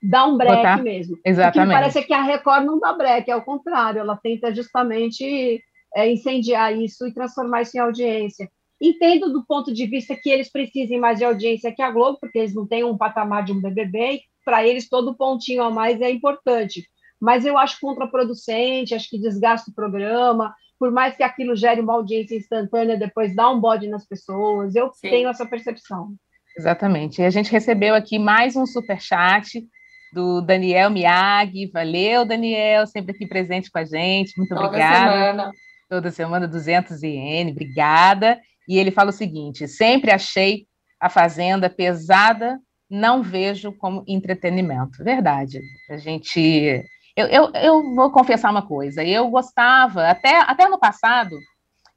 [0.04, 0.84] dar um break botar.
[0.84, 1.18] mesmo.
[1.26, 1.70] Exatamente.
[1.70, 4.54] O que parece é que a Record não dá break, é o contrário, ela tenta
[4.54, 5.60] justamente
[5.96, 8.50] é, incendiar isso e transformar isso em audiência.
[8.82, 12.40] Entendo do ponto de vista que eles precisem mais de audiência que a Globo, porque
[12.40, 16.10] eles não têm um patamar de um BBB, para eles todo pontinho a mais é
[16.10, 16.84] importante.
[17.20, 21.94] Mas eu acho contraproducente, acho que desgasta o programa, por mais que aquilo gere uma
[21.94, 24.74] audiência instantânea, depois dá um bode nas pessoas.
[24.76, 25.10] Eu Sim.
[25.12, 26.16] tenho essa percepção.
[26.58, 27.22] Exatamente.
[27.22, 29.64] E a gente recebeu aqui mais um super chat
[30.12, 31.70] do Daniel Miyagi.
[31.72, 34.36] Valeu, Daniel, sempre aqui presente com a gente.
[34.36, 35.12] Muito Toda obrigada.
[35.12, 35.52] Semana
[35.92, 38.40] toda semana 200 iene, obrigada.
[38.72, 40.66] E ele fala o seguinte: sempre achei
[40.98, 42.58] a Fazenda pesada,
[42.90, 45.04] não vejo como entretenimento.
[45.04, 45.60] Verdade.
[45.90, 46.82] A gente.
[47.18, 51.36] Eu, eu, eu vou confessar uma coisa, eu gostava, até, até no passado,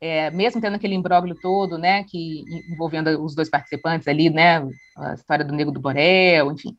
[0.01, 4.61] é, mesmo tendo aquele imbróglio todo, né, que envolvendo os dois participantes ali, né,
[4.99, 6.77] a história do Nego do Borel, enfim,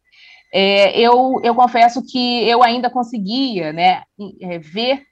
[0.54, 4.04] é, eu, eu confesso que eu ainda conseguia, né,
[4.42, 5.04] é, ver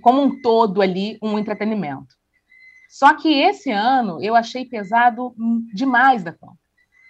[0.00, 2.21] como um todo ali um entretenimento.
[2.92, 5.34] Só que esse ano eu achei pesado
[5.72, 6.58] demais da conta.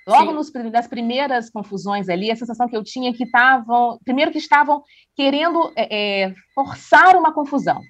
[0.07, 4.30] Logo nos, nas primeiras confusões ali, a sensação que eu tinha é que estavam, primeiro
[4.30, 4.80] que estavam
[5.16, 7.80] querendo é, é, forçar uma confusão,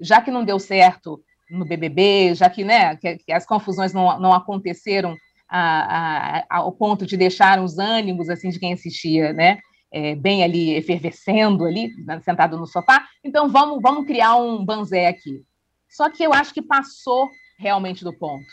[0.00, 4.18] já que não deu certo no BBB, já que, né, que, que as confusões não,
[4.18, 5.16] não aconteceram
[5.48, 9.60] a, a, ao ponto de deixar os ânimos assim de quem assistia, né,
[9.92, 11.92] é, bem ali efervescendo ali,
[12.24, 13.06] sentado no sofá.
[13.22, 15.44] Então vamos, vamos criar um banzé aqui.
[15.88, 18.46] Só que eu acho que passou realmente do ponto.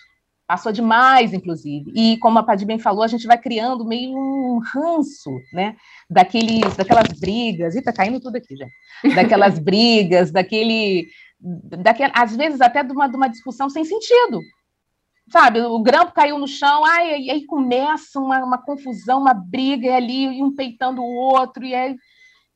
[0.46, 1.92] Passou demais, inclusive.
[1.96, 5.76] E como a Paty bem falou, a gente vai criando meio um ranço, né?
[6.10, 7.76] Daqueles, daquelas brigas.
[7.76, 8.68] E tá caindo tudo aqui, já.
[9.16, 11.08] Daquelas brigas, daquele.
[11.40, 14.40] Daquele, às vezes até de uma, de uma discussão sem sentido,
[15.30, 19.94] sabe, o grampo caiu no chão, ai, e aí começa uma, uma confusão, uma briga
[19.94, 21.96] ali, e um peitando o outro, e aí...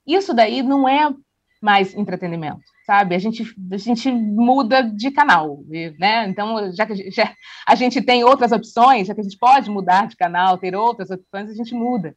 [0.05, 1.13] Isso daí não é
[1.61, 3.15] mais entretenimento, sabe?
[3.15, 5.59] A gente, a gente muda de canal,
[5.99, 6.27] né?
[6.27, 7.33] Então, já que já,
[7.67, 11.09] a gente tem outras opções, já que a gente pode mudar de canal, ter outras
[11.09, 12.15] opções, a gente muda.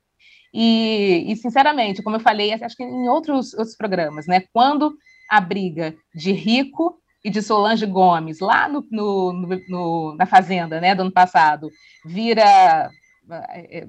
[0.53, 4.43] E, e sinceramente, como eu falei, acho que em outros, outros programas, né?
[4.53, 4.95] Quando
[5.31, 9.33] a briga de rico e de Solange Gomes, lá no, no,
[9.69, 11.71] no, na Fazenda, né, do ano passado,
[12.05, 12.91] vira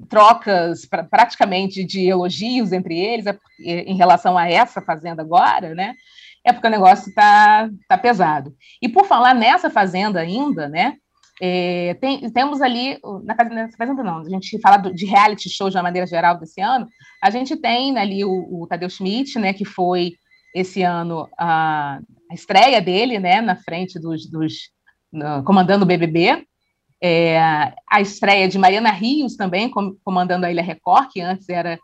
[0.10, 5.96] trocas pra, praticamente de elogios entre eles é em relação a essa Fazenda agora, né,
[6.44, 8.56] é porque o negócio está tá pesado.
[8.82, 10.96] E por falar nessa Fazenda ainda, né,
[11.42, 13.36] é, tem, temos ali, na
[13.78, 16.88] Fazenda não, a gente fala de reality show de uma maneira geral desse ano,
[17.22, 20.14] a gente tem ali o, o Tadeu Schmidt, né, que foi
[20.54, 24.70] esse ano a, a estreia dele, né, na frente dos, dos
[25.12, 26.46] no, comandando o BBB,
[27.02, 31.80] é, a estreia de Mariana Rios também com, comandando a Ilha Record, que antes era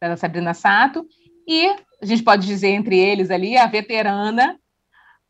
[0.00, 1.06] da Sabrina Sato,
[1.46, 1.66] e
[2.00, 4.58] a gente pode dizer entre eles ali a veterana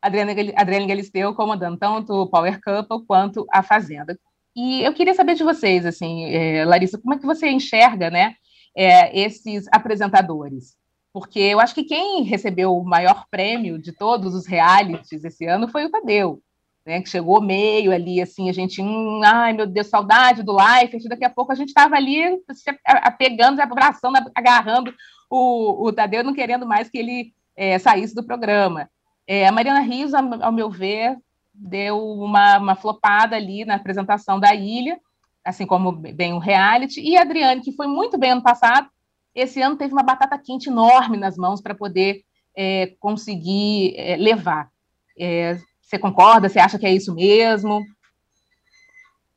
[0.01, 4.17] Adriana, Adriana Galisteu comandando tanto o Power Couple quanto a Fazenda.
[4.55, 8.35] E eu queria saber de vocês, assim, é, Larissa, como é que você enxerga, né,
[8.75, 10.77] é, esses apresentadores?
[11.13, 15.67] porque eu acho que quem recebeu o maior prêmio de todos os realities esse ano
[15.67, 16.41] foi o Tadeu,
[16.85, 21.07] né, que chegou meio ali, assim, a gente, hum, ai meu Deus, saudade do live,
[21.07, 24.93] daqui a pouco a gente estava ali se apegando, abraçando, agarrando
[25.29, 28.89] o, o Tadeu, não querendo mais que ele é, saísse do programa.
[29.27, 31.17] É, a Mariana Rios, ao meu ver,
[31.53, 34.99] deu uma, uma flopada ali na apresentação da ilha,
[35.43, 38.89] assim como bem o reality, e a Adriane, que foi muito bem ano passado,
[39.35, 42.23] esse ano teve uma batata quente enorme nas mãos para poder
[42.55, 44.69] é, conseguir é, levar.
[45.17, 45.57] É,
[45.89, 46.47] você concorda?
[46.47, 47.83] Você acha que é isso mesmo?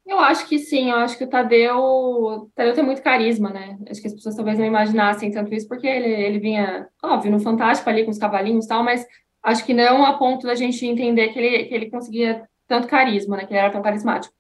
[0.05, 3.79] Eu acho que sim, eu acho que o Tadeu, o Tadeu tem muito carisma, né?
[3.89, 7.41] Acho que as pessoas talvez não imaginassem tanto isso, porque ele, ele vinha, óbvio, no
[7.41, 9.07] Fantástico ali com os cavalinhos e tal, mas
[9.43, 13.37] acho que não a ponto da gente entender que ele, que ele conseguia tanto carisma,
[13.37, 13.47] né?
[13.47, 14.35] Que ele era tão carismático.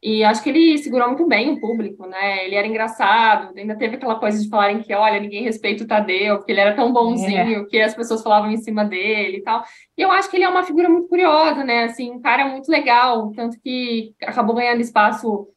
[0.00, 2.44] E acho que ele segurou muito bem o público, né?
[2.44, 6.36] Ele era engraçado, ainda teve aquela coisa de falarem que, olha, ninguém respeita o Tadeu,
[6.36, 7.64] porque ele era tão bonzinho, é.
[7.64, 9.64] que as pessoas falavam em cima dele e tal.
[9.96, 11.84] E eu acho que ele é uma figura muito curiosa, né?
[11.84, 15.48] Assim, um cara muito legal, tanto que acabou ganhando espaço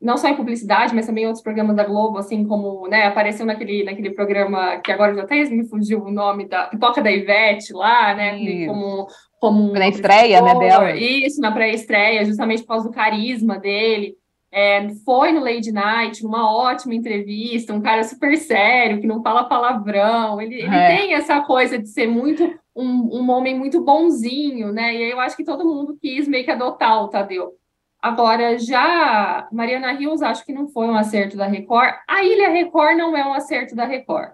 [0.00, 3.44] não só em publicidade, mas também em outros programas da Globo, assim como, né, apareceu
[3.44, 7.72] naquele, naquele programa que agora já até me fugiu o nome da Pipoca da Ivete
[7.72, 8.66] lá, né, Isso.
[8.66, 9.08] como
[9.40, 10.96] como na estreia, né, dela.
[10.96, 14.16] Isso, na pré-estreia, justamente por causa do carisma dele.
[14.50, 19.44] É, foi no Lady Night, numa ótima entrevista, um cara super sério, que não fala
[19.44, 20.40] palavrão.
[20.40, 20.96] Ele, ele é.
[20.96, 22.42] tem essa coisa de ser muito
[22.74, 24.94] um, um homem muito bonzinho, né?
[24.94, 27.52] E aí eu acho que todo mundo quis meio que adotar o Tadeu.
[28.00, 31.94] Agora, já Mariana Rios, acho que não foi um acerto da Record.
[32.06, 34.30] A Ilha Record não é um acerto da Record.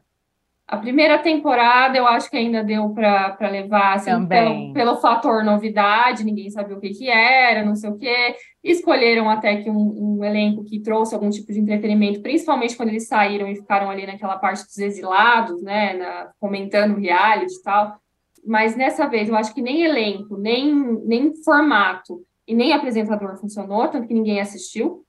[0.66, 6.24] A primeira temporada eu acho que ainda deu para levar assim, pelo, pelo, fator novidade,
[6.24, 8.34] ninguém sabia o que, que era, não sei o quê.
[8.62, 13.06] Escolheram até que um, um, elenco que trouxe algum tipo de entretenimento, principalmente quando eles
[13.06, 15.94] saíram e ficaram ali naquela parte dos exilados, né?
[15.94, 17.98] Na, comentando reality e tal.
[18.46, 23.88] Mas nessa vez eu acho que nem elenco, nem, nem formato e nem apresentador funcionou,
[23.88, 25.04] tanto que ninguém assistiu.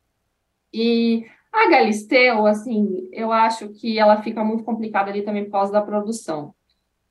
[0.74, 5.72] E a Galisteu, assim, eu acho que ela fica muito complicada ali também por causa
[5.72, 6.54] da produção.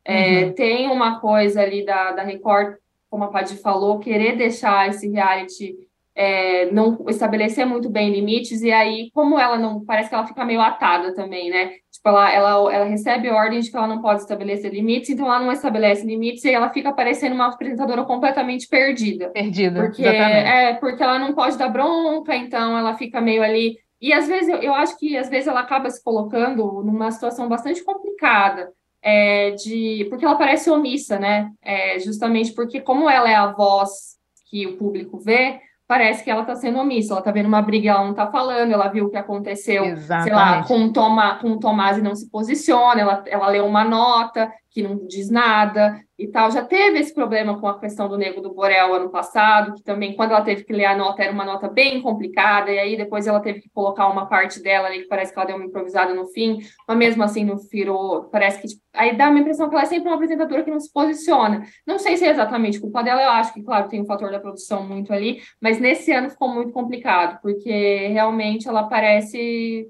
[0.05, 0.53] É, uhum.
[0.53, 2.77] Tem uma coisa ali da, da Record,
[3.09, 5.77] como a Paty falou, querer deixar esse reality
[6.15, 9.85] é, não estabelecer muito bem limites, e aí, como ela não.
[9.85, 11.73] Parece que ela fica meio atada também, né?
[12.05, 15.41] Tipo, ela, ela, ela recebe ordens de que ela não pode estabelecer limites, então ela
[15.41, 19.31] não estabelece limites e ela fica parecendo uma apresentadora completamente perdida.
[19.31, 19.81] Perdida.
[19.81, 20.49] Porque, exatamente.
[20.49, 23.79] é, porque ela não pode dar bronca, então ela fica meio ali.
[24.03, 27.49] E às vezes eu, eu acho que às vezes ela acaba se colocando numa situação
[27.49, 28.71] bastante complicada.
[29.01, 31.51] É, de porque ela parece omissa, né?
[31.63, 34.19] É, justamente porque como ela é a voz
[34.51, 37.91] que o público vê, parece que ela está sendo omissa, ela está vendo uma briga,
[37.91, 40.25] ela não está falando, ela viu o que aconteceu, Exatamente.
[40.25, 43.67] sei lá, com o, Toma, com o Tomás e não se posiciona, ela, ela leu
[43.67, 46.51] uma nota que não diz nada, e tal.
[46.51, 50.15] Já teve esse problema com a questão do Nego do Borel ano passado, que também,
[50.15, 53.27] quando ela teve que ler a nota, era uma nota bem complicada, e aí depois
[53.27, 56.15] ela teve que colocar uma parte dela ali, que parece que ela deu uma improvisada
[56.15, 59.75] no fim, mas mesmo assim não virou, parece que, tipo, aí dá uma impressão que
[59.75, 61.65] ela é sempre uma apresentadora que não se posiciona.
[61.87, 64.41] Não sei se é exatamente culpa dela, eu acho que, claro, tem o fator da
[64.41, 69.89] produção muito ali, mas nesse ano ficou muito complicado, porque realmente ela parece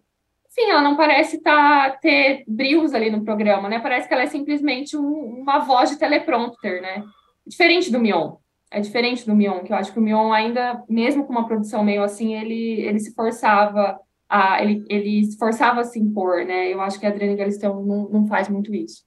[0.55, 3.80] Sim, ela não parece tá, ter brios ali no programa, né?
[3.80, 7.02] Parece que ela é simplesmente um, uma voz de teleprompter, né?
[7.44, 8.36] Diferente do Mion.
[8.70, 11.82] É diferente do Mion, que eu acho que o Mion ainda, mesmo com uma produção
[11.82, 13.98] meio assim, ele, ele se forçava
[14.28, 16.72] a, ele, ele se forçava a se impor, né?
[16.72, 19.02] Eu acho que a Adriana Galistão não, não faz muito isso.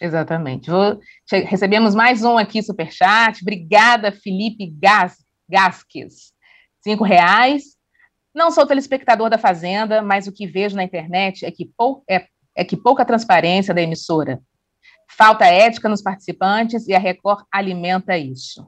[0.00, 0.70] Exatamente.
[0.70, 3.42] Vou, recebemos mais um aqui, superchat.
[3.42, 5.16] Obrigada, Felipe Gas,
[5.50, 6.32] Gasques.
[6.80, 7.76] Cinco reais.
[8.34, 12.26] Não sou telespectador da Fazenda, mas o que vejo na internet é que, pou, é,
[12.54, 14.40] é que pouca transparência da emissora.
[15.08, 18.66] Falta ética nos participantes e a Record alimenta isso.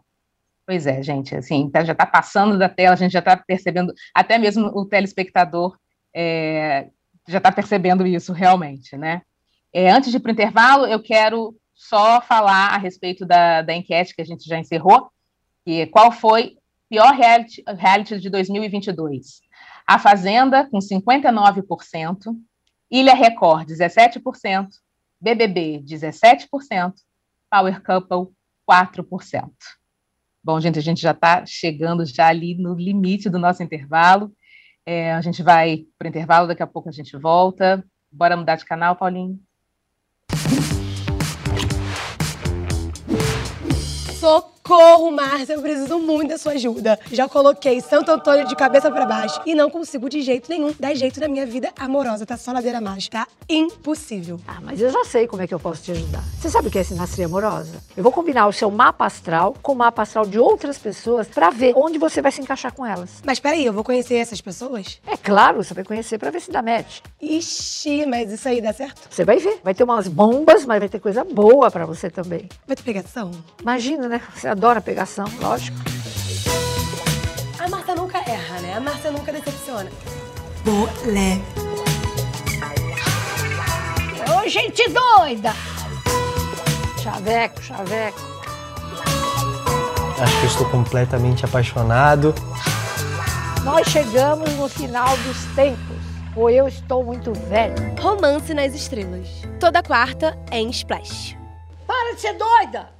[0.66, 3.92] Pois é, gente, assim, tá, já está passando da tela, a gente já está percebendo,
[4.14, 5.78] até mesmo o telespectador
[6.14, 6.88] é,
[7.28, 9.22] já está percebendo isso realmente, né?
[9.72, 13.74] É, antes de ir para o intervalo, eu quero só falar a respeito da, da
[13.74, 15.10] enquete que a gente já encerrou,
[15.64, 16.56] que qual foi
[16.88, 19.40] pior reality, reality de 2022?
[19.86, 22.34] A Fazenda, com 59%,
[22.90, 24.68] Ilha Record, 17%,
[25.20, 26.94] BBB, 17%,
[27.50, 28.34] Power Couple,
[28.68, 29.50] 4%.
[30.42, 34.32] Bom, gente, a gente já está chegando já ali no limite do nosso intervalo.
[34.84, 37.84] É, a gente vai para o intervalo, daqui a pouco a gente volta.
[38.12, 39.40] Bora mudar de canal, Paulinho?
[44.66, 45.10] Socorro!
[45.10, 46.98] Márcia, eu preciso muito da sua ajuda.
[47.12, 50.94] Já coloquei Santo Antônio de cabeça para baixo e não consigo de jeito nenhum dar
[50.94, 52.24] jeito na minha vida amorosa.
[52.24, 53.18] Tá só ladeira mágica.
[53.18, 54.40] Tá impossível.
[54.48, 56.24] Ah, mas eu já sei como é que eu posso te ajudar.
[56.40, 57.74] Você sabe o que é sinastria amorosa?
[57.94, 61.50] Eu vou combinar o seu mapa astral com o mapa astral de outras pessoas para
[61.50, 63.22] ver onde você vai se encaixar com elas.
[63.24, 64.98] Mas peraí, eu vou conhecer essas pessoas?
[65.06, 67.00] É claro, você vai conhecer para ver se dá match.
[67.20, 69.08] Ixi, mas isso aí dá certo?
[69.10, 69.60] Você vai ver.
[69.62, 72.48] Vai ter umas bombas, mas vai ter coisa boa para você também.
[72.66, 73.30] Vai ter pegação?
[73.60, 74.22] Imagina, né?
[74.34, 75.76] Você adora pegação, lógico.
[77.58, 78.74] A Marta nunca erra, né?
[78.74, 79.90] A Marta nunca decepciona.
[81.04, 81.44] Leve.
[84.26, 85.52] Ô, gente doida!
[87.02, 88.20] Chaveco, chaveco.
[90.18, 92.34] Acho que eu estou completamente apaixonado.
[93.64, 95.96] Nós chegamos no final dos tempos.
[96.36, 97.74] Ou eu estou muito velho.
[98.00, 99.28] Romance nas Estrelas.
[99.60, 101.36] Toda quarta em Splash.
[101.86, 102.94] Para de ser doida!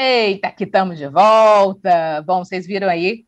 [0.00, 2.22] Eita, aqui estamos de volta.
[2.24, 3.24] Bom, vocês viram aí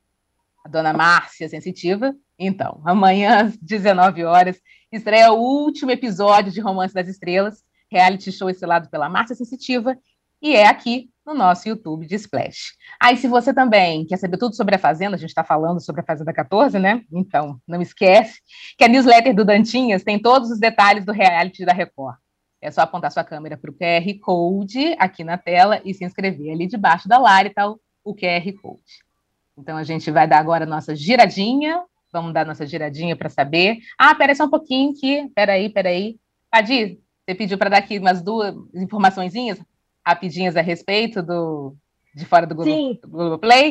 [0.65, 2.15] a dona Márcia Sensitiva.
[2.39, 4.57] Então, amanhã, às 19 horas,
[4.93, 9.99] estreia o último episódio de Romance das Estrelas, reality show estrelado pela Márcia Sensitiva,
[10.41, 12.77] e é aqui no nosso YouTube de Splash.
[13.03, 16.03] Aí, se você também quer saber tudo sobre a Fazenda, a gente está falando sobre
[16.03, 17.03] a Fazenda 14, né?
[17.13, 18.41] Então, não esquece
[18.79, 22.15] que a newsletter do Dantinhas tem todos os detalhes do reality da Record.
[22.61, 26.53] É só apontar sua câmera para o QR Code aqui na tela e se inscrever.
[26.53, 29.05] Ali debaixo da Lari está o, o QR Code.
[29.57, 31.83] Então, a gente vai dar agora a nossa giradinha.
[32.13, 33.79] Vamos dar nossa giradinha para saber.
[33.99, 35.29] Ah, peraí só um pouquinho que...
[35.35, 36.19] Peraí, peraí.
[36.51, 39.61] Padir, você pediu para dar aqui umas duas informaçõezinhas
[40.05, 41.77] rapidinhas a respeito do
[42.15, 42.99] de fora do Google, Sim.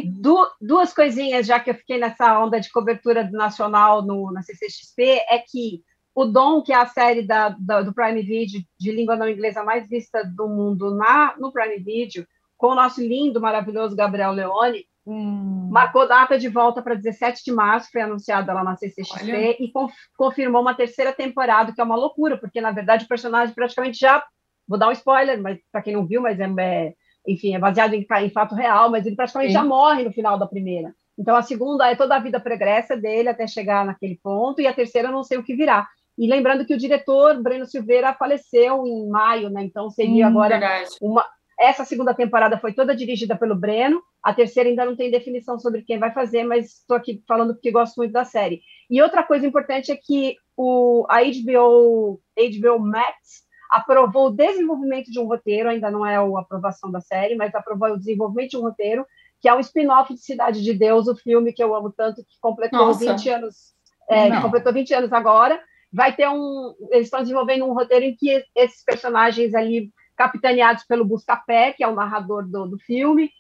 [0.06, 4.42] Du, duas coisinhas, já que eu fiquei nessa onda de cobertura do nacional no, na
[4.42, 5.84] CCXP, é que
[6.14, 9.64] o Dom, que é a série da, da, do Prime Video de língua não inglesa
[9.64, 12.26] mais vista do mundo na, no Prime Video,
[12.58, 15.70] com o nosso lindo, maravilhoso Gabriel Leone, hum.
[15.72, 19.64] marcou data de volta para 17 de março, foi anunciada lá na CCXP, Olha.
[19.64, 23.56] e conf, confirmou uma terceira temporada, que é uma loucura, porque, na verdade, o personagem
[23.56, 24.24] praticamente já
[24.70, 26.94] Vou dar um spoiler, mas para quem não viu, mas é, é,
[27.28, 29.58] enfim, é baseado em, em, fato real, mas ele praticamente Sim.
[29.58, 30.94] já morre no final da primeira.
[31.18, 34.74] Então a segunda é toda a vida pregressa dele até chegar naquele ponto, e a
[34.74, 35.88] terceira eu não sei o que virá.
[36.20, 39.64] E lembrando que o diretor, Breno Silveira, faleceu em maio, né?
[39.64, 40.90] Então seria hum, agora verdade.
[41.02, 41.26] uma.
[41.58, 45.82] Essa segunda temporada foi toda dirigida pelo Breno, a terceira ainda não tem definição sobre
[45.82, 48.62] quem vai fazer, mas estou aqui falando porque gosto muito da série.
[48.90, 55.20] E outra coisa importante é que o, a HBO, HBO Max aprovou o desenvolvimento de
[55.20, 58.62] um roteiro, ainda não é a aprovação da série, mas aprovou o desenvolvimento de um
[58.62, 59.06] roteiro,
[59.42, 62.40] que é um spin-off de Cidade de Deus, o filme que eu amo tanto, que
[62.42, 63.14] completou Nossa.
[63.14, 63.56] 20 anos,
[64.10, 65.62] é, que completou 20 anos agora.
[65.92, 66.76] Vai ter um.
[66.92, 71.88] Eles estão desenvolvendo um roteiro em que esses personagens ali, capitaneados pelo Buscapé, que é
[71.88, 73.32] o narrador do, do filme,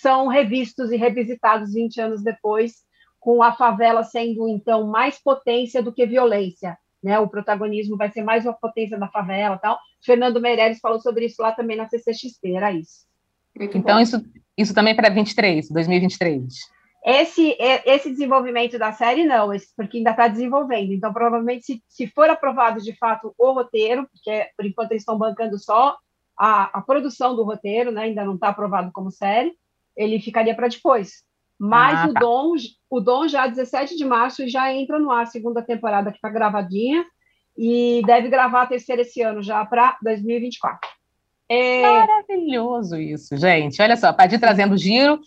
[0.00, 2.84] são revistos e revisitados 20 anos depois,
[3.18, 7.18] com a favela sendo, então, mais potência do que violência né?
[7.18, 9.78] O protagonismo vai ser mais uma potência da favela tal.
[10.04, 13.06] Fernando Meirelles falou sobre isso lá também na CCXP, era isso.
[13.56, 14.22] Muito então, isso,
[14.56, 16.54] isso também para 23, 2023.
[17.04, 20.92] Esse, esse desenvolvimento da série, não, porque ainda está desenvolvendo.
[20.92, 25.16] Então, provavelmente, se, se for aprovado de fato o roteiro, porque por enquanto eles estão
[25.16, 25.96] bancando só
[26.38, 29.52] a, a produção do roteiro, né, ainda não está aprovado como série,
[29.96, 31.22] ele ficaria para depois.
[31.58, 32.08] Mas ah, tá.
[32.10, 32.54] o, Dom,
[32.88, 36.28] o Dom já 17 de março já entra no ar a segunda temporada que está
[36.28, 37.04] gravadinha
[37.56, 40.88] e deve gravar a terceira esse ano já para 2024.
[41.48, 41.82] É...
[41.82, 43.82] Maravilhoso isso, gente.
[43.82, 45.18] Olha só, Padir trazendo giro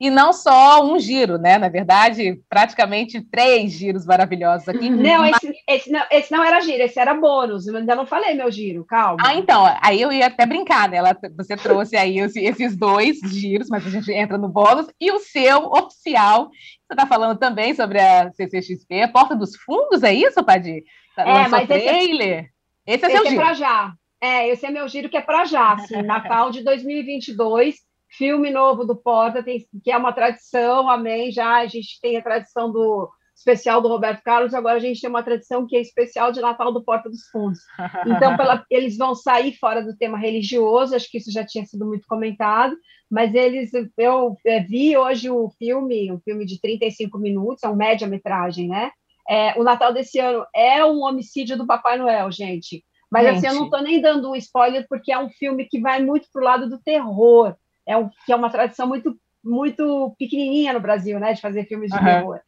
[0.00, 1.58] e não só um giro, né?
[1.58, 4.88] Na verdade, praticamente três giros maravilhosos aqui.
[4.88, 5.36] Não, mas...
[5.42, 7.66] esse, esse, não, esse não era giro, esse era bônus.
[7.66, 9.22] Eu ainda não falei meu giro, calma.
[9.22, 10.96] Ah, então, aí eu ia até brincar, né?
[10.96, 14.86] Ela, você trouxe aí esses dois giros, mas a gente entra no bônus.
[14.98, 20.02] E o seu oficial, você está falando também sobre a CCXP, a Porta dos Fundos,
[20.02, 20.82] é isso, Padir?
[21.14, 22.48] Tá, é, mas trailer?
[22.86, 23.42] Esse, esse é esse seu é giro.
[23.42, 23.92] É para já.
[24.22, 28.84] É, esse é meu giro que é para já, assim, Natal de 2022 filme novo
[28.84, 33.10] do Porta, tem, que é uma tradição, amém, já a gente tem a tradição do
[33.40, 36.72] especial do Roberto Carlos, agora a gente tem uma tradição que é especial de Natal
[36.72, 37.60] do Porta dos Fundos.
[38.06, 41.86] Então, pela, eles vão sair fora do tema religioso, acho que isso já tinha sido
[41.86, 42.76] muito comentado,
[43.10, 47.76] mas eles, eu é, vi hoje o filme, um filme de 35 minutos, é um
[47.76, 48.90] média-metragem, né?
[49.28, 52.84] É, o Natal desse ano é um homicídio do Papai Noel, gente.
[53.10, 53.36] Mas gente.
[53.38, 56.28] assim, eu não estou nem dando um spoiler, porque é um filme que vai muito
[56.32, 57.56] para o lado do terror
[57.90, 61.90] é um, que é uma tradição muito muito pequenininha no Brasil, né, de fazer filmes
[61.90, 62.04] de uhum.
[62.04, 62.40] terror.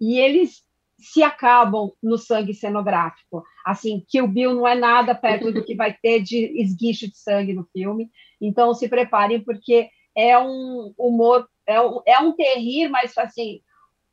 [0.00, 0.62] E eles
[0.98, 3.44] se acabam no sangue cenográfico.
[3.64, 7.16] Assim, que o Bill não é nada perto do que vai ter de esguicho de
[7.16, 8.10] sangue no filme.
[8.40, 13.60] Então, se preparem, porque é um humor, é um, é um terrir, mas assim,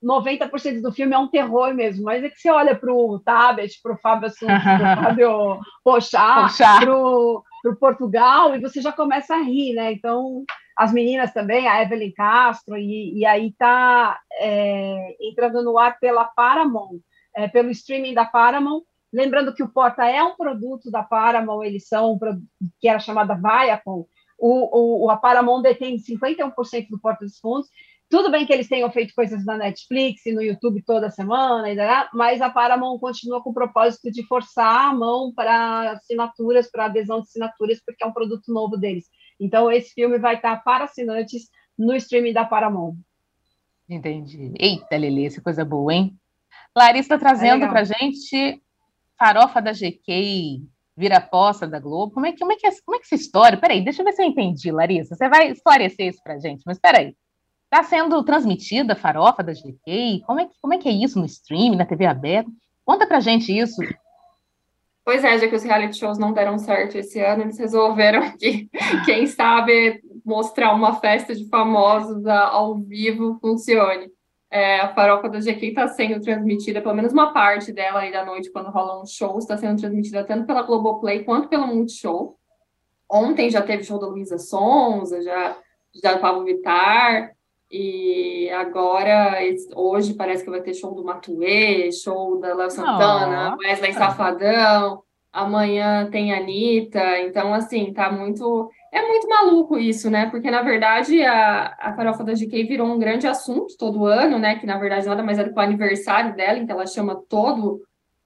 [0.05, 2.05] 90% do filme é um terror mesmo.
[2.05, 5.59] Mas é que você olha para o Tabet, para o Fábio Assunto, para o Fábio
[5.83, 6.47] Pochá,
[6.79, 7.43] para o
[7.79, 9.91] Portugal, e você já começa a rir, né?
[9.91, 10.45] Então,
[10.77, 16.25] as meninas também, a Evelyn Castro, e, e aí está é, entrando no ar pela
[16.25, 16.99] Paramount,
[17.35, 18.83] é, pelo streaming da Paramount.
[19.11, 22.19] Lembrando que o Porta é um produto da Paramount, eles são,
[22.79, 24.05] que era chamada Viacom,
[24.37, 27.67] o, o, a Paramount detém 51% do Porta dos Fundos,
[28.09, 31.67] tudo bem que eles tenham feito coisas na Netflix e no YouTube toda semana,
[32.13, 37.21] mas a Paramount continua com o propósito de forçar a mão para assinaturas, para adesão
[37.21, 39.05] de assinaturas, porque é um produto novo deles.
[39.39, 42.95] Então, esse filme vai estar para assinantes no streaming da Paramount.
[43.89, 44.53] Entendi.
[44.57, 46.17] Eita, Lili, essa coisa boa, hein?
[46.75, 48.61] Larissa está trazendo é para gente
[49.17, 50.61] farofa da GK,
[50.95, 52.13] vira-posta da Globo.
[52.13, 53.59] Como é, que, como, é que é, como é que é essa história?
[53.59, 55.15] Peraí, deixa eu ver se eu entendi, Larissa.
[55.15, 57.15] Você vai esclarecer isso para gente, mas peraí.
[57.75, 60.21] Está sendo transmitida a farofa da GK?
[60.25, 62.49] Como é, que, como é que é isso no streaming, na TV aberta?
[62.85, 63.81] Conta para gente isso.
[65.03, 68.69] Pois é, já que os reality shows não deram certo esse ano, eles resolveram que,
[69.03, 74.09] quem sabe, mostrar uma festa de famosos ao vivo funcione.
[74.49, 78.23] É, a farofa da GQ está sendo transmitida, pelo menos uma parte dela aí da
[78.23, 82.39] noite, quando rolam um shows, está sendo transmitida tanto pela Globoplay quanto pela Multishow.
[83.11, 85.57] Ontem já teve show da Luísa Sonza, já,
[86.01, 87.34] já Pablo Vittar,
[87.71, 89.39] e agora,
[89.75, 93.67] hoje parece que vai ter show do Matuê, show da Léo Santana, oh.
[93.67, 95.01] Wesley Safadão,
[95.31, 98.69] amanhã tem Anitta, então assim, tá muito.
[98.93, 100.29] É muito maluco isso, né?
[100.29, 104.57] Porque, na verdade, a, a farofa da GK virou um grande assunto todo ano, né?
[104.57, 107.21] Que, na verdade, nada mais é do que o aniversário dela, em que ela chama
[107.27, 107.81] todo,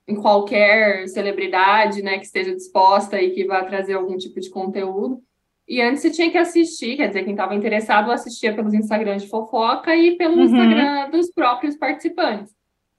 [0.08, 5.22] em qualquer celebridade, né, que esteja disposta e que vá trazer algum tipo de conteúdo.
[5.70, 9.30] E antes você tinha que assistir, quer dizer, quem estava interessado assistia pelos Instagrams de
[9.30, 10.44] fofoca e pelo uhum.
[10.46, 12.52] Instagram dos próprios participantes.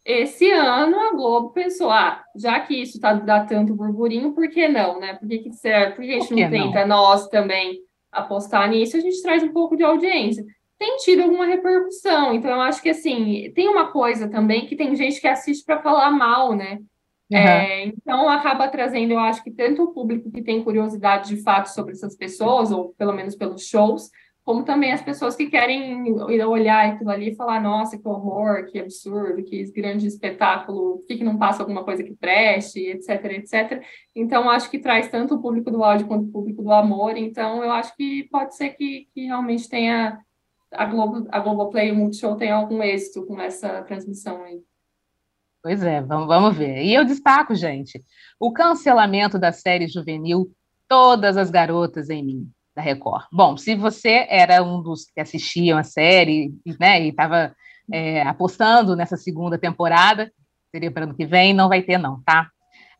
[0.04, 4.68] Esse ano a Globo pensou, ah, já que isso tá, dá tanto burburinho, por que
[4.68, 5.14] não, né?
[5.14, 5.96] Por que, que, serve?
[5.96, 6.96] Por que a gente não tenta não?
[6.96, 7.80] nós também
[8.12, 8.96] apostar nisso?
[8.96, 10.44] A gente traz um pouco de audiência.
[10.78, 14.94] Tem tido alguma repercussão, então eu acho que assim, tem uma coisa também que tem
[14.94, 16.78] gente que assiste para falar mal, né?
[17.30, 17.38] Uhum.
[17.38, 21.66] É, então acaba trazendo, eu acho que tanto o público que tem curiosidade de fato
[21.66, 24.10] sobre essas pessoas, ou pelo menos pelos shows,
[24.42, 28.80] como também as pessoas que querem olhar aquilo ali e falar, nossa, que horror, que
[28.80, 33.84] absurdo, que grande espetáculo, por que, que não passa alguma coisa que preste, etc, etc.
[34.16, 37.62] Então, acho que traz tanto o público do áudio quanto o público do amor, então
[37.62, 40.18] eu acho que pode ser que, que realmente tenha
[40.72, 44.60] a Globo, a Globoplay e o Multishow tenha algum êxito com essa transmissão aí.
[45.62, 46.82] Pois é, vamos, vamos ver.
[46.82, 48.02] E eu destaco, gente,
[48.38, 50.50] o cancelamento da série juvenil
[50.88, 53.26] Todas as Garotas em Mim da Record.
[53.32, 57.54] Bom, se você era um dos que assistiam a série né, e estava
[57.92, 60.32] é, apostando nessa segunda temporada,
[60.70, 62.48] seria para ano que vem, não vai ter, não, tá?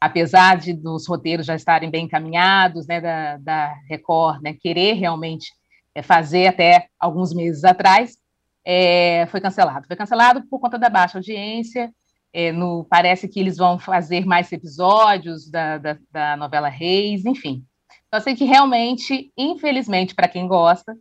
[0.00, 5.52] Apesar de dos roteiros já estarem bem encaminhados, né, da, da Record, né, querer realmente
[5.94, 8.16] é, fazer até alguns meses atrás,
[8.64, 9.86] é, foi cancelado.
[9.86, 11.92] Foi cancelado por conta da baixa audiência.
[12.32, 17.64] É, no, parece que eles vão fazer mais episódios da, da, da novela Reis, enfim.
[18.12, 20.96] Só sei que realmente, infelizmente, para quem gosta,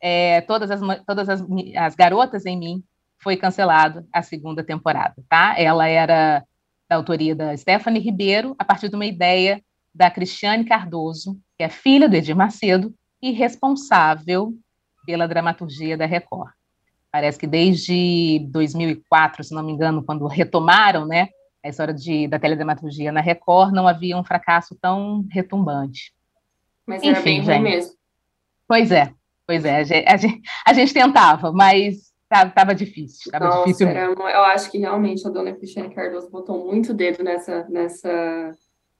[0.00, 1.44] é, todas, as, todas as,
[1.76, 2.84] as garotas em mim
[3.18, 5.54] foi cancelado a segunda temporada, tá?
[5.56, 6.44] Ela era
[6.88, 9.62] da autoria da Stephanie Ribeiro, a partir de uma ideia
[9.94, 14.52] da Cristiane Cardoso, que é filha do Edir Macedo e responsável
[15.06, 16.50] pela dramaturgia da Record.
[17.12, 21.28] Parece que desde 2004, se não me engano, quando retomaram, né,
[21.62, 26.14] a história de, da teledramaturgia na Record, não havia um fracasso tão retumbante.
[26.86, 27.92] Mas Enfim, era bem ruim mesmo.
[28.66, 29.12] Pois é,
[29.46, 29.76] pois é.
[29.76, 33.30] A gente, a gente, a gente tentava, mas estava difícil.
[33.30, 37.22] Tava Nossa, difícil era, eu acho que realmente a dona Cristiane Cardoso botou muito dedo
[37.22, 38.52] nessa, nessa,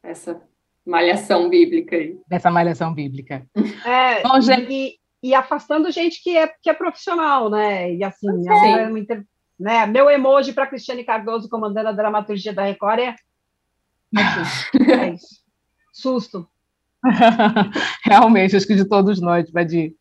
[0.04, 0.42] nessa
[0.84, 2.18] malhação bíblica aí.
[2.30, 3.46] Nessa malhação bíblica.
[3.86, 5.00] É, Bom, gente...
[5.22, 7.94] e, afastando gente que é, que é profissional, né?
[7.94, 9.24] E assim, é uma,
[9.58, 9.86] né?
[9.86, 13.14] meu emoji para Cristiane Cardoso comandando a dramaturgia da Record é,
[14.14, 15.42] é isso.
[15.92, 16.48] Susto.
[18.04, 19.94] Realmente, acho que de todos nós, Vadir.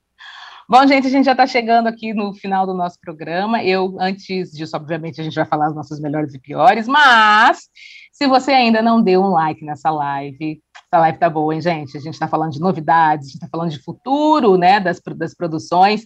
[0.70, 3.62] Bom, gente, a gente já está chegando aqui no final do nosso programa.
[3.62, 7.70] Eu, antes disso, obviamente, a gente vai falar as nossas melhores e piores, mas
[8.12, 10.62] se você ainda não deu um like nessa live,
[10.92, 11.96] essa live tá boa, hein, gente?
[11.96, 15.34] A gente está falando de novidades, a gente está falando de futuro, né, das, das
[15.34, 16.06] produções.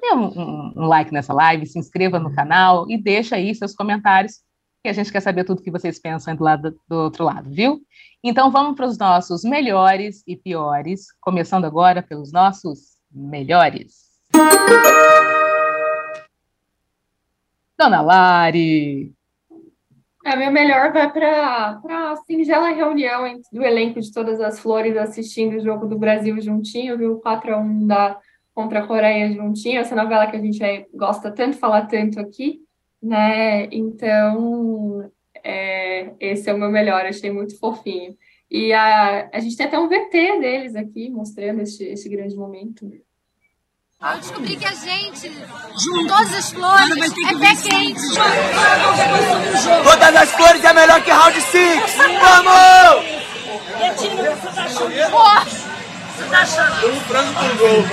[0.00, 4.40] Dê um, um, like nessa live, se inscreva no canal e deixa aí seus comentários,
[4.82, 7.80] que a gente quer saber tudo que vocês pensam do, lado, do outro lado, viu?
[8.24, 14.02] Então vamos para os nossos melhores e piores, começando agora pelos nossos melhores.
[17.78, 19.14] Dona Lari.
[20.24, 25.56] É, meu melhor vai para a singela reunião do elenco de todas as flores assistindo
[25.56, 27.20] o jogo do Brasil juntinho, viu?
[27.20, 28.18] 4 a 1 da,
[28.54, 32.62] contra a Coreia juntinho, essa novela que a gente gosta tanto, falar tanto aqui,
[33.02, 33.66] né?
[33.66, 35.10] Então,
[35.42, 38.16] é, esse é o meu melhor, achei muito fofinho.
[38.50, 42.90] E a, a gente tem até um VT deles aqui, mostrando esse, esse grande momento.
[44.02, 45.30] Eu descobri que a gente,
[45.78, 48.00] junto todas as flores, é pé quente.
[49.82, 51.82] Todas as flores é melhor que round 6.
[52.20, 53.04] Vamos!
[55.10, 55.44] Porra!
[55.44, 55.53] tá achando?
[56.84, 57.84] Um frango com gol.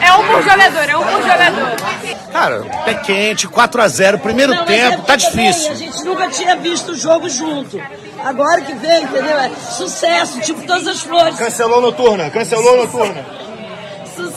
[0.00, 1.76] É um por jogador, é um por jogador.
[2.32, 5.72] Cara, pé quente, 4x0, primeiro Não, tempo, é tá difícil.
[5.72, 7.80] A gente nunca tinha visto o jogo junto.
[8.24, 9.38] Agora que vem, entendeu?
[9.38, 11.36] É sucesso, tipo todas as flores.
[11.36, 13.24] Cancelou noturna, cancelou noturna.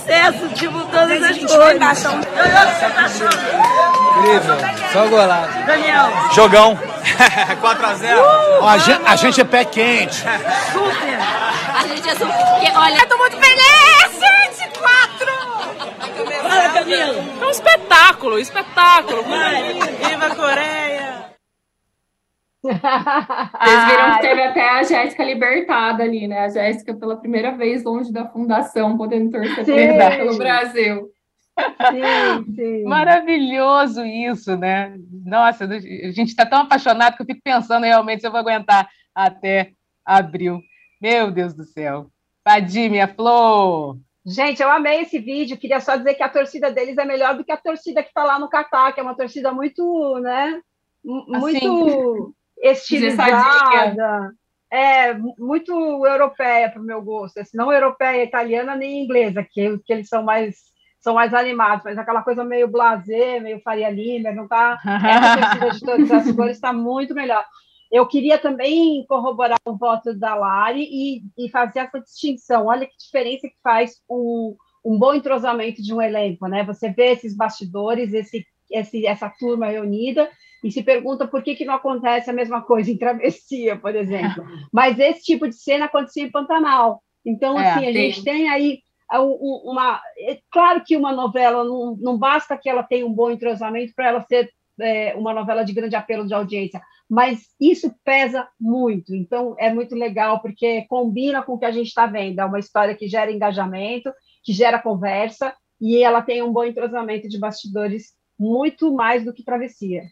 [0.03, 1.37] Sucesso, tipo todas as.
[1.39, 1.93] Tá
[4.19, 4.57] Incrível,
[4.91, 5.65] só golaço.
[5.65, 6.11] Daniel.
[6.33, 6.77] Jogão.
[7.63, 8.17] 4x0.
[8.17, 10.15] Uh, a, gente, a gente é pé quente.
[10.15, 11.19] Super.
[11.73, 12.77] A gente é super.
[12.77, 14.77] Olha, eu tô muito feliz, gente.
[14.77, 15.27] 4.
[16.41, 17.25] Fala, Camila.
[17.41, 19.23] É um espetáculo, espetáculo.
[19.23, 21.32] Vai, viva a Coreia.
[22.63, 26.45] Vocês viram que teve até a Jéssica libertada ali, né?
[26.45, 31.09] A Jéssica, pela primeira vez, longe da fundação, podendo torcer pelo Brasil.
[31.91, 32.83] Sim, sim.
[32.85, 34.95] Maravilhoso isso, né?
[35.25, 35.79] Nossa, a
[36.11, 39.73] gente está tão apaixonado que eu fico pensando realmente se eu vou aguentar até
[40.05, 40.61] abril.
[41.01, 42.07] Meu Deus do céu.
[42.43, 43.97] Padim, minha flor.
[44.25, 45.57] Gente, eu amei esse vídeo.
[45.57, 48.23] Queria só dizer que a torcida deles é melhor do que a torcida que está
[48.23, 50.61] lá no Catar, que é uma torcida muito, né?
[51.03, 52.33] Muito assim,
[52.71, 54.31] estilizada.
[54.71, 55.71] É, muito
[56.05, 57.39] europeia para o meu gosto.
[57.39, 61.97] Assim, não europeia, italiana nem inglesa, que, que eles são mais são mais animados, mas
[61.97, 64.79] aquela coisa meio blazer, meio Faria Lima, não tá.
[64.85, 67.45] Essa de todas as cores está muito melhor.
[67.91, 72.67] Eu queria também corroborar o voto da Lari e, e fazer essa distinção.
[72.67, 76.63] Olha que diferença que faz um, um bom entrosamento de um elenco, né?
[76.63, 80.29] Você vê esses bastidores, esse, esse, essa turma reunida
[80.63, 84.43] e se pergunta por que, que não acontece a mesma coisa em Travessia, por exemplo.
[84.71, 87.03] Mas esse tipo de cena acontecia em Pantanal.
[87.25, 87.93] Então, é, assim, a tem.
[87.93, 88.79] gente tem aí
[89.11, 90.01] uma.
[90.17, 94.07] É claro que uma novela não, não basta que ela tenha um bom entrosamento para
[94.07, 94.49] ela ser
[94.79, 99.13] é, uma novela de grande apelo de audiência, mas isso pesa muito.
[99.13, 102.39] Então é muito legal porque combina com o que a gente está vendo.
[102.39, 104.11] É uma história que gera engajamento,
[104.43, 109.43] que gera conversa e ela tem um bom entrosamento de bastidores muito mais do que
[109.43, 110.03] travessia.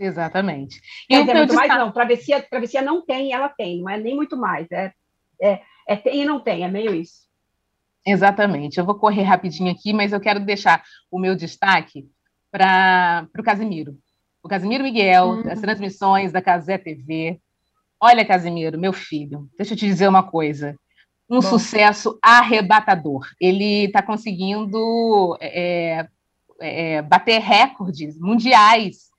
[0.00, 0.80] Exatamente.
[1.10, 1.92] E é, muito mais não.
[1.92, 3.82] Travessia, travessia não tem, ela tem.
[3.82, 4.66] Não é nem muito mais.
[4.72, 4.92] É,
[5.40, 6.64] é, é tem e não tem.
[6.64, 7.28] É meio isso.
[8.06, 8.78] Exatamente.
[8.78, 12.08] Eu vou correr rapidinho aqui, mas eu quero deixar o meu destaque
[12.50, 13.94] para o Casimiro.
[14.42, 17.38] O Casimiro Miguel, as transmissões da Casé TV.
[18.00, 20.74] Olha, Casimiro, meu filho, deixa eu te dizer uma coisa.
[21.28, 21.42] Um Bom.
[21.42, 23.28] sucesso arrebatador.
[23.38, 26.08] Ele está conseguindo é,
[26.58, 29.09] é, bater recordes mundiais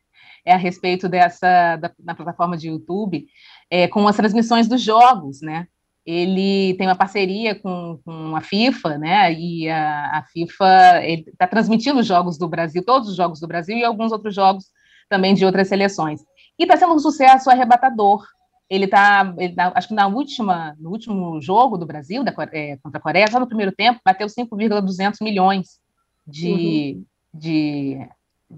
[0.45, 3.25] é, a respeito dessa da, da plataforma de YouTube
[3.69, 5.67] é, com as transmissões dos jogos, né?
[6.05, 9.33] ele tem uma parceria com, com a FIFA, né?
[9.33, 13.77] E a, a FIFA está transmitindo os jogos do Brasil, todos os jogos do Brasil
[13.77, 14.65] e alguns outros jogos
[15.09, 16.21] também de outras seleções.
[16.57, 18.25] E está sendo um sucesso arrebatador.
[18.69, 19.25] Ele está,
[19.55, 23.29] tá, acho que na última, no último jogo do Brasil da, é, contra a Coreia,
[23.29, 25.79] só no primeiro tempo, bateu 5,200 milhões
[26.25, 27.05] de, uhum.
[27.33, 28.07] de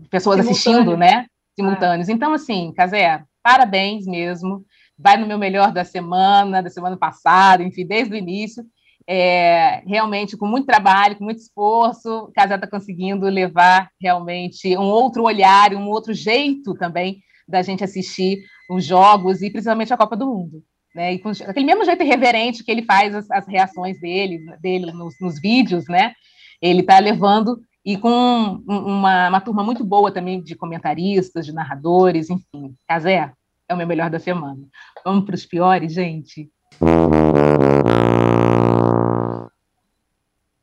[0.09, 1.25] pessoas assistindo, né?
[1.55, 2.09] Simultâneos.
[2.09, 2.11] Ah.
[2.11, 4.65] Então, assim, Casé, parabéns mesmo
[4.97, 8.63] vai no meu melhor da semana, da semana passada, enfim, desde o início.
[9.05, 14.85] É, realmente, com muito trabalho, com muito esforço, o Casal está conseguindo levar realmente um
[14.85, 20.15] outro olhar, um outro jeito também da gente assistir os jogos e principalmente a Copa
[20.15, 20.63] do Mundo.
[20.95, 21.13] Né?
[21.13, 25.15] E com aquele mesmo jeito irreverente que ele faz as, as reações dele, dele nos,
[25.19, 26.13] nos vídeos, né?
[26.61, 32.29] Ele está levando e com uma, uma turma muito boa também de comentaristas, de narradores,
[32.29, 32.75] enfim.
[32.87, 33.33] Casé,
[33.67, 34.61] é o meu melhor da semana.
[35.03, 36.49] Vamos para os piores, gente?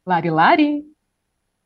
[0.07, 0.90] Lari Lari?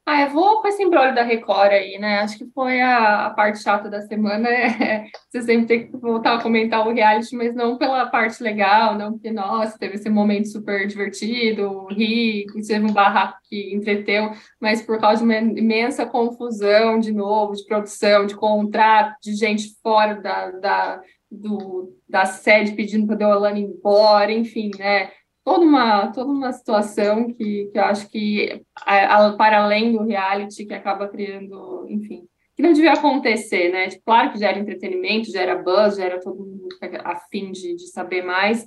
[0.06, 2.18] Ah, eu vou com esse embrolho da Record aí, né?
[2.18, 4.50] Acho que foi a, a parte chata da semana.
[4.50, 8.98] É, você sempre tem que voltar a comentar o reality, mas não pela parte legal,
[8.98, 14.30] não porque, nossa, teve esse momento super divertido, ri, teve um barraco que entreteu,
[14.60, 19.74] mas por causa de uma imensa confusão, de novo, de produção, de contrato, de gente
[19.82, 21.00] fora da, da
[21.30, 25.10] do, da sede pedindo para a Deolane ir embora, enfim, né?
[25.44, 30.02] Toda uma, toda uma situação que, que eu acho que, a, a, para além do
[30.02, 32.26] reality, que acaba criando, enfim,
[32.56, 33.88] que não devia acontecer, né?
[33.88, 36.68] Tipo, claro que gera entretenimento, gera buzz, gera todo mundo
[37.04, 38.66] afim de, de saber mais,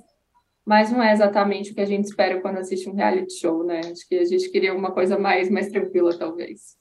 [0.64, 3.80] mas não é exatamente o que a gente espera quando assiste um reality show, né?
[3.80, 6.76] Acho que a gente queria uma coisa mais, mais tranquila, talvez.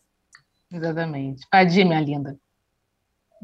[0.72, 1.48] Exatamente.
[1.50, 2.38] Padir, minha linda.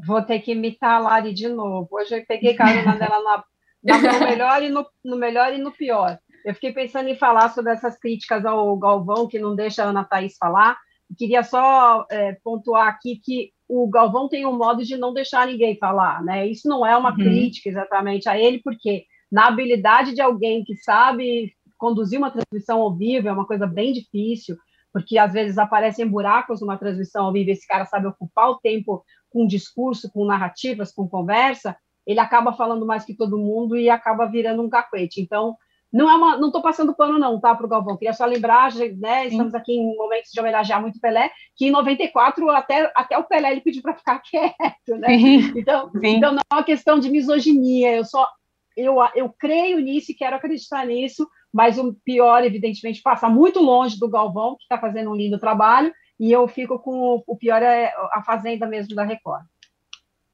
[0.06, 1.88] Vou ter que imitar a Lari de novo.
[1.92, 3.44] Hoje eu peguei carona dela na,
[3.84, 6.20] na, no, melhor e no, no melhor e no pior.
[6.44, 10.04] Eu fiquei pensando em falar sobre essas críticas ao Galvão, que não deixa a Ana
[10.04, 10.78] Thaís falar.
[11.18, 15.78] Queria só é, pontuar aqui que o Galvão tem um modo de não deixar ninguém
[15.78, 16.48] falar, né?
[16.48, 17.16] Isso não é uma uhum.
[17.16, 22.96] crítica exatamente a ele, porque na habilidade de alguém que sabe conduzir uma transmissão ao
[22.96, 24.56] vivo é uma coisa bem difícil,
[24.92, 29.04] porque às vezes aparecem buracos numa transmissão ao vivo, esse cara sabe ocupar o tempo
[29.30, 31.76] com discurso, com narrativas, com conversa,
[32.06, 35.20] ele acaba falando mais que todo mundo e acaba virando um cacuete.
[35.22, 35.58] Então,
[35.94, 37.96] não é uma, não estou passando pano não, tá, para o Galvão.
[37.96, 39.28] Queria só lembrar, né?
[39.28, 43.52] Estamos aqui em momentos de homenagear muito Pelé, que em 94 até, até o Pelé
[43.52, 45.14] ele pediu para ficar quieto, né?
[45.56, 47.96] Então, então não é uma questão de misoginia.
[47.96, 48.28] Eu só
[48.76, 54.00] eu, eu creio nisso e quero acreditar nisso, mas o pior, evidentemente, passa muito longe
[54.00, 57.62] do Galvão, que está fazendo um lindo trabalho, e eu fico com o, o pior
[57.62, 59.44] é a Fazenda mesmo da Record.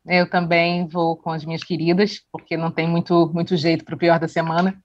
[0.06, 3.98] Eu também vou com as minhas queridas, porque não tem muito, muito jeito para o
[3.98, 4.82] pior da semana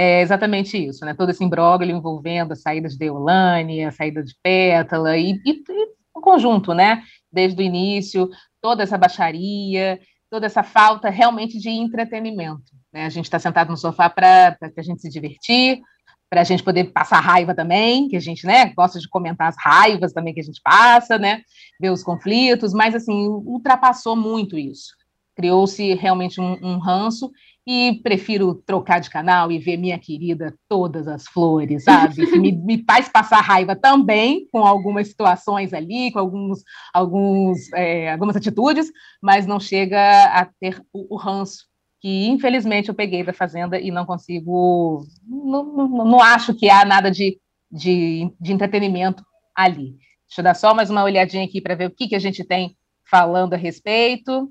[0.00, 1.12] é exatamente isso, né?
[1.12, 5.88] Todo esse imbróglio envolvendo a saída de Deolane, a saída de Pétala e, e, e
[6.14, 7.02] o conjunto, né?
[7.30, 8.30] Desde o início,
[8.62, 12.72] toda essa baixaria, toda essa falta realmente de entretenimento.
[12.90, 13.04] Né?
[13.04, 15.82] A gente está sentado no sofá para a gente se divertir,
[16.30, 19.56] para a gente poder passar raiva também, que a gente né, gosta de comentar as
[19.58, 21.42] raivas também que a gente passa, né?
[21.78, 24.94] Ver os conflitos, mas assim, ultrapassou muito isso.
[25.36, 27.30] Criou-se realmente um, um ranço
[27.66, 32.26] e prefiro trocar de canal e ver minha querida todas as flores, sabe?
[32.38, 38.36] Me, me faz passar raiva também com algumas situações ali, com alguns, alguns, é, algumas
[38.36, 38.90] atitudes,
[39.22, 40.00] mas não chega
[40.32, 41.68] a ter o, o, ranço
[42.00, 46.84] que infelizmente eu peguei da Fazenda e não consigo, não, não, não acho que há
[46.84, 47.38] nada de,
[47.70, 49.22] de, de entretenimento
[49.54, 49.98] ali.
[50.26, 52.42] Deixa eu dar só mais uma olhadinha aqui para ver o que, que a gente
[52.42, 54.50] tem falando a respeito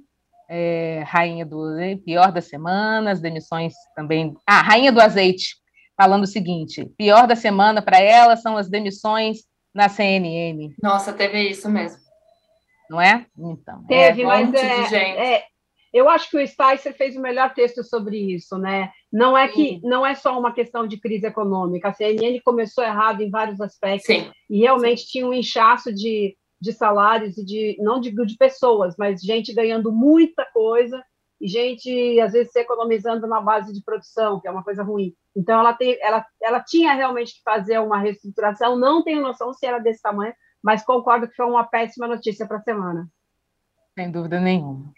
[0.50, 4.36] é, rainha do pior da semana, as demissões também.
[4.48, 5.56] Ah, rainha do azeite,
[5.96, 9.40] falando o seguinte: pior da semana para ela são as demissões
[9.74, 10.74] na CNN.
[10.82, 12.00] Nossa, teve isso mesmo.
[12.90, 13.26] Não é?
[13.38, 13.84] Então.
[13.86, 15.44] Teve, é, mas é, é,
[15.94, 18.92] eu acho que o Spicer fez o melhor texto sobre isso, né?
[19.14, 21.90] Não é que não é só uma questão de crise econômica.
[21.90, 24.32] A CNN começou errado em vários aspectos Sim.
[24.50, 29.54] e realmente tinha um inchaço de de salários e de não de pessoas, mas gente
[29.54, 31.02] ganhando muita coisa
[31.40, 35.14] e gente às vezes se economizando na base de produção, que é uma coisa ruim.
[35.36, 38.78] Então ela tem, ela, ela tinha realmente que fazer uma reestruturação.
[38.78, 42.58] Não tenho noção se era desse tamanho, mas concordo que foi uma péssima notícia para
[42.58, 43.08] a semana.
[43.98, 44.92] Sem dúvida nenhuma.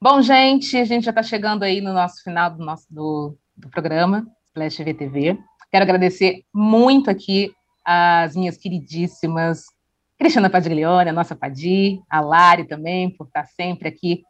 [0.00, 3.68] Bom, gente, a gente já está chegando aí no nosso final do nosso do, do
[3.68, 5.38] programa Splash VTV.
[5.70, 7.52] Quero agradecer muito aqui
[7.84, 9.64] as minhas queridíssimas
[10.18, 14.24] Cristina Padiglione, a nossa Padi, a Lari também, por estar sempre aqui,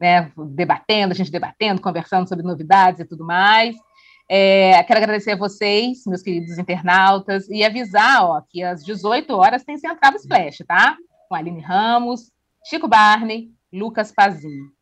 [0.00, 3.76] né, debatendo, a gente debatendo, conversando sobre novidades e tudo mais.
[4.28, 9.64] É, quero agradecer a vocês, meus queridos internautas, e avisar ó, que às 18 horas
[9.64, 10.96] tem Central Splash, tá?
[11.28, 12.32] Com Aline Ramos,
[12.64, 14.72] Chico Barney, Lucas Pazinho.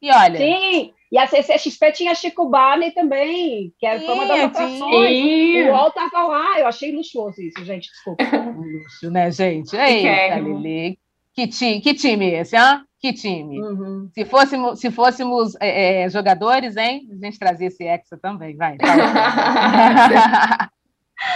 [0.00, 0.38] E olha.
[0.38, 4.80] Sim, e a CCXP tinha Chico Barney também, que era uma das atrações.
[4.80, 8.24] O UOL estava lá, eu achei luxuoso isso, gente, desculpa.
[8.56, 9.76] Luxo, né, gente?
[9.76, 10.98] Eita, Lili.
[11.32, 12.82] Que, ti, que time esse, hã?
[12.98, 13.62] Que time.
[13.62, 14.10] Uhum.
[14.12, 17.06] Se fôssemos, se fôssemos é, é, jogadores, hein?
[17.12, 18.76] A gente trazia esse Hexa também, vai.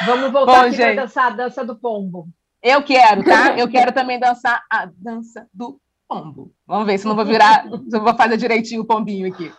[0.07, 2.27] Vamos voltar Bom, aqui para dançar a dança do pombo.
[2.62, 3.57] Eu quero, tá?
[3.57, 5.81] Eu quero também dançar a dança do
[6.11, 6.53] pombo.
[6.67, 9.53] Vamos ver se não vou virar, se eu vou fazer direitinho o pombinho aqui.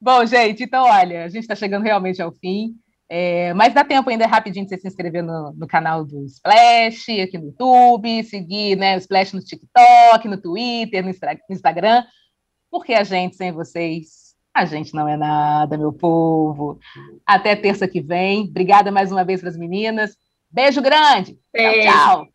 [0.00, 2.74] Bom, gente, então olha, a gente está chegando realmente ao fim.
[3.12, 7.20] É, mas dá tempo ainda rapidinho de você se inscrever no, no, canal do Splash,
[7.20, 12.04] aqui no YouTube, seguir né, o Splash no TikTok, no Twitter, no, no Instagram,
[12.70, 16.78] porque a gente, sem vocês, a gente não é nada, meu povo.
[17.26, 18.42] Até terça que vem.
[18.42, 20.16] Obrigada mais uma vez para as meninas.
[20.48, 21.36] Beijo grande.
[21.52, 21.90] Beijo.
[21.90, 22.28] Tchau, tchau.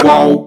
[0.00, 0.45] Qual?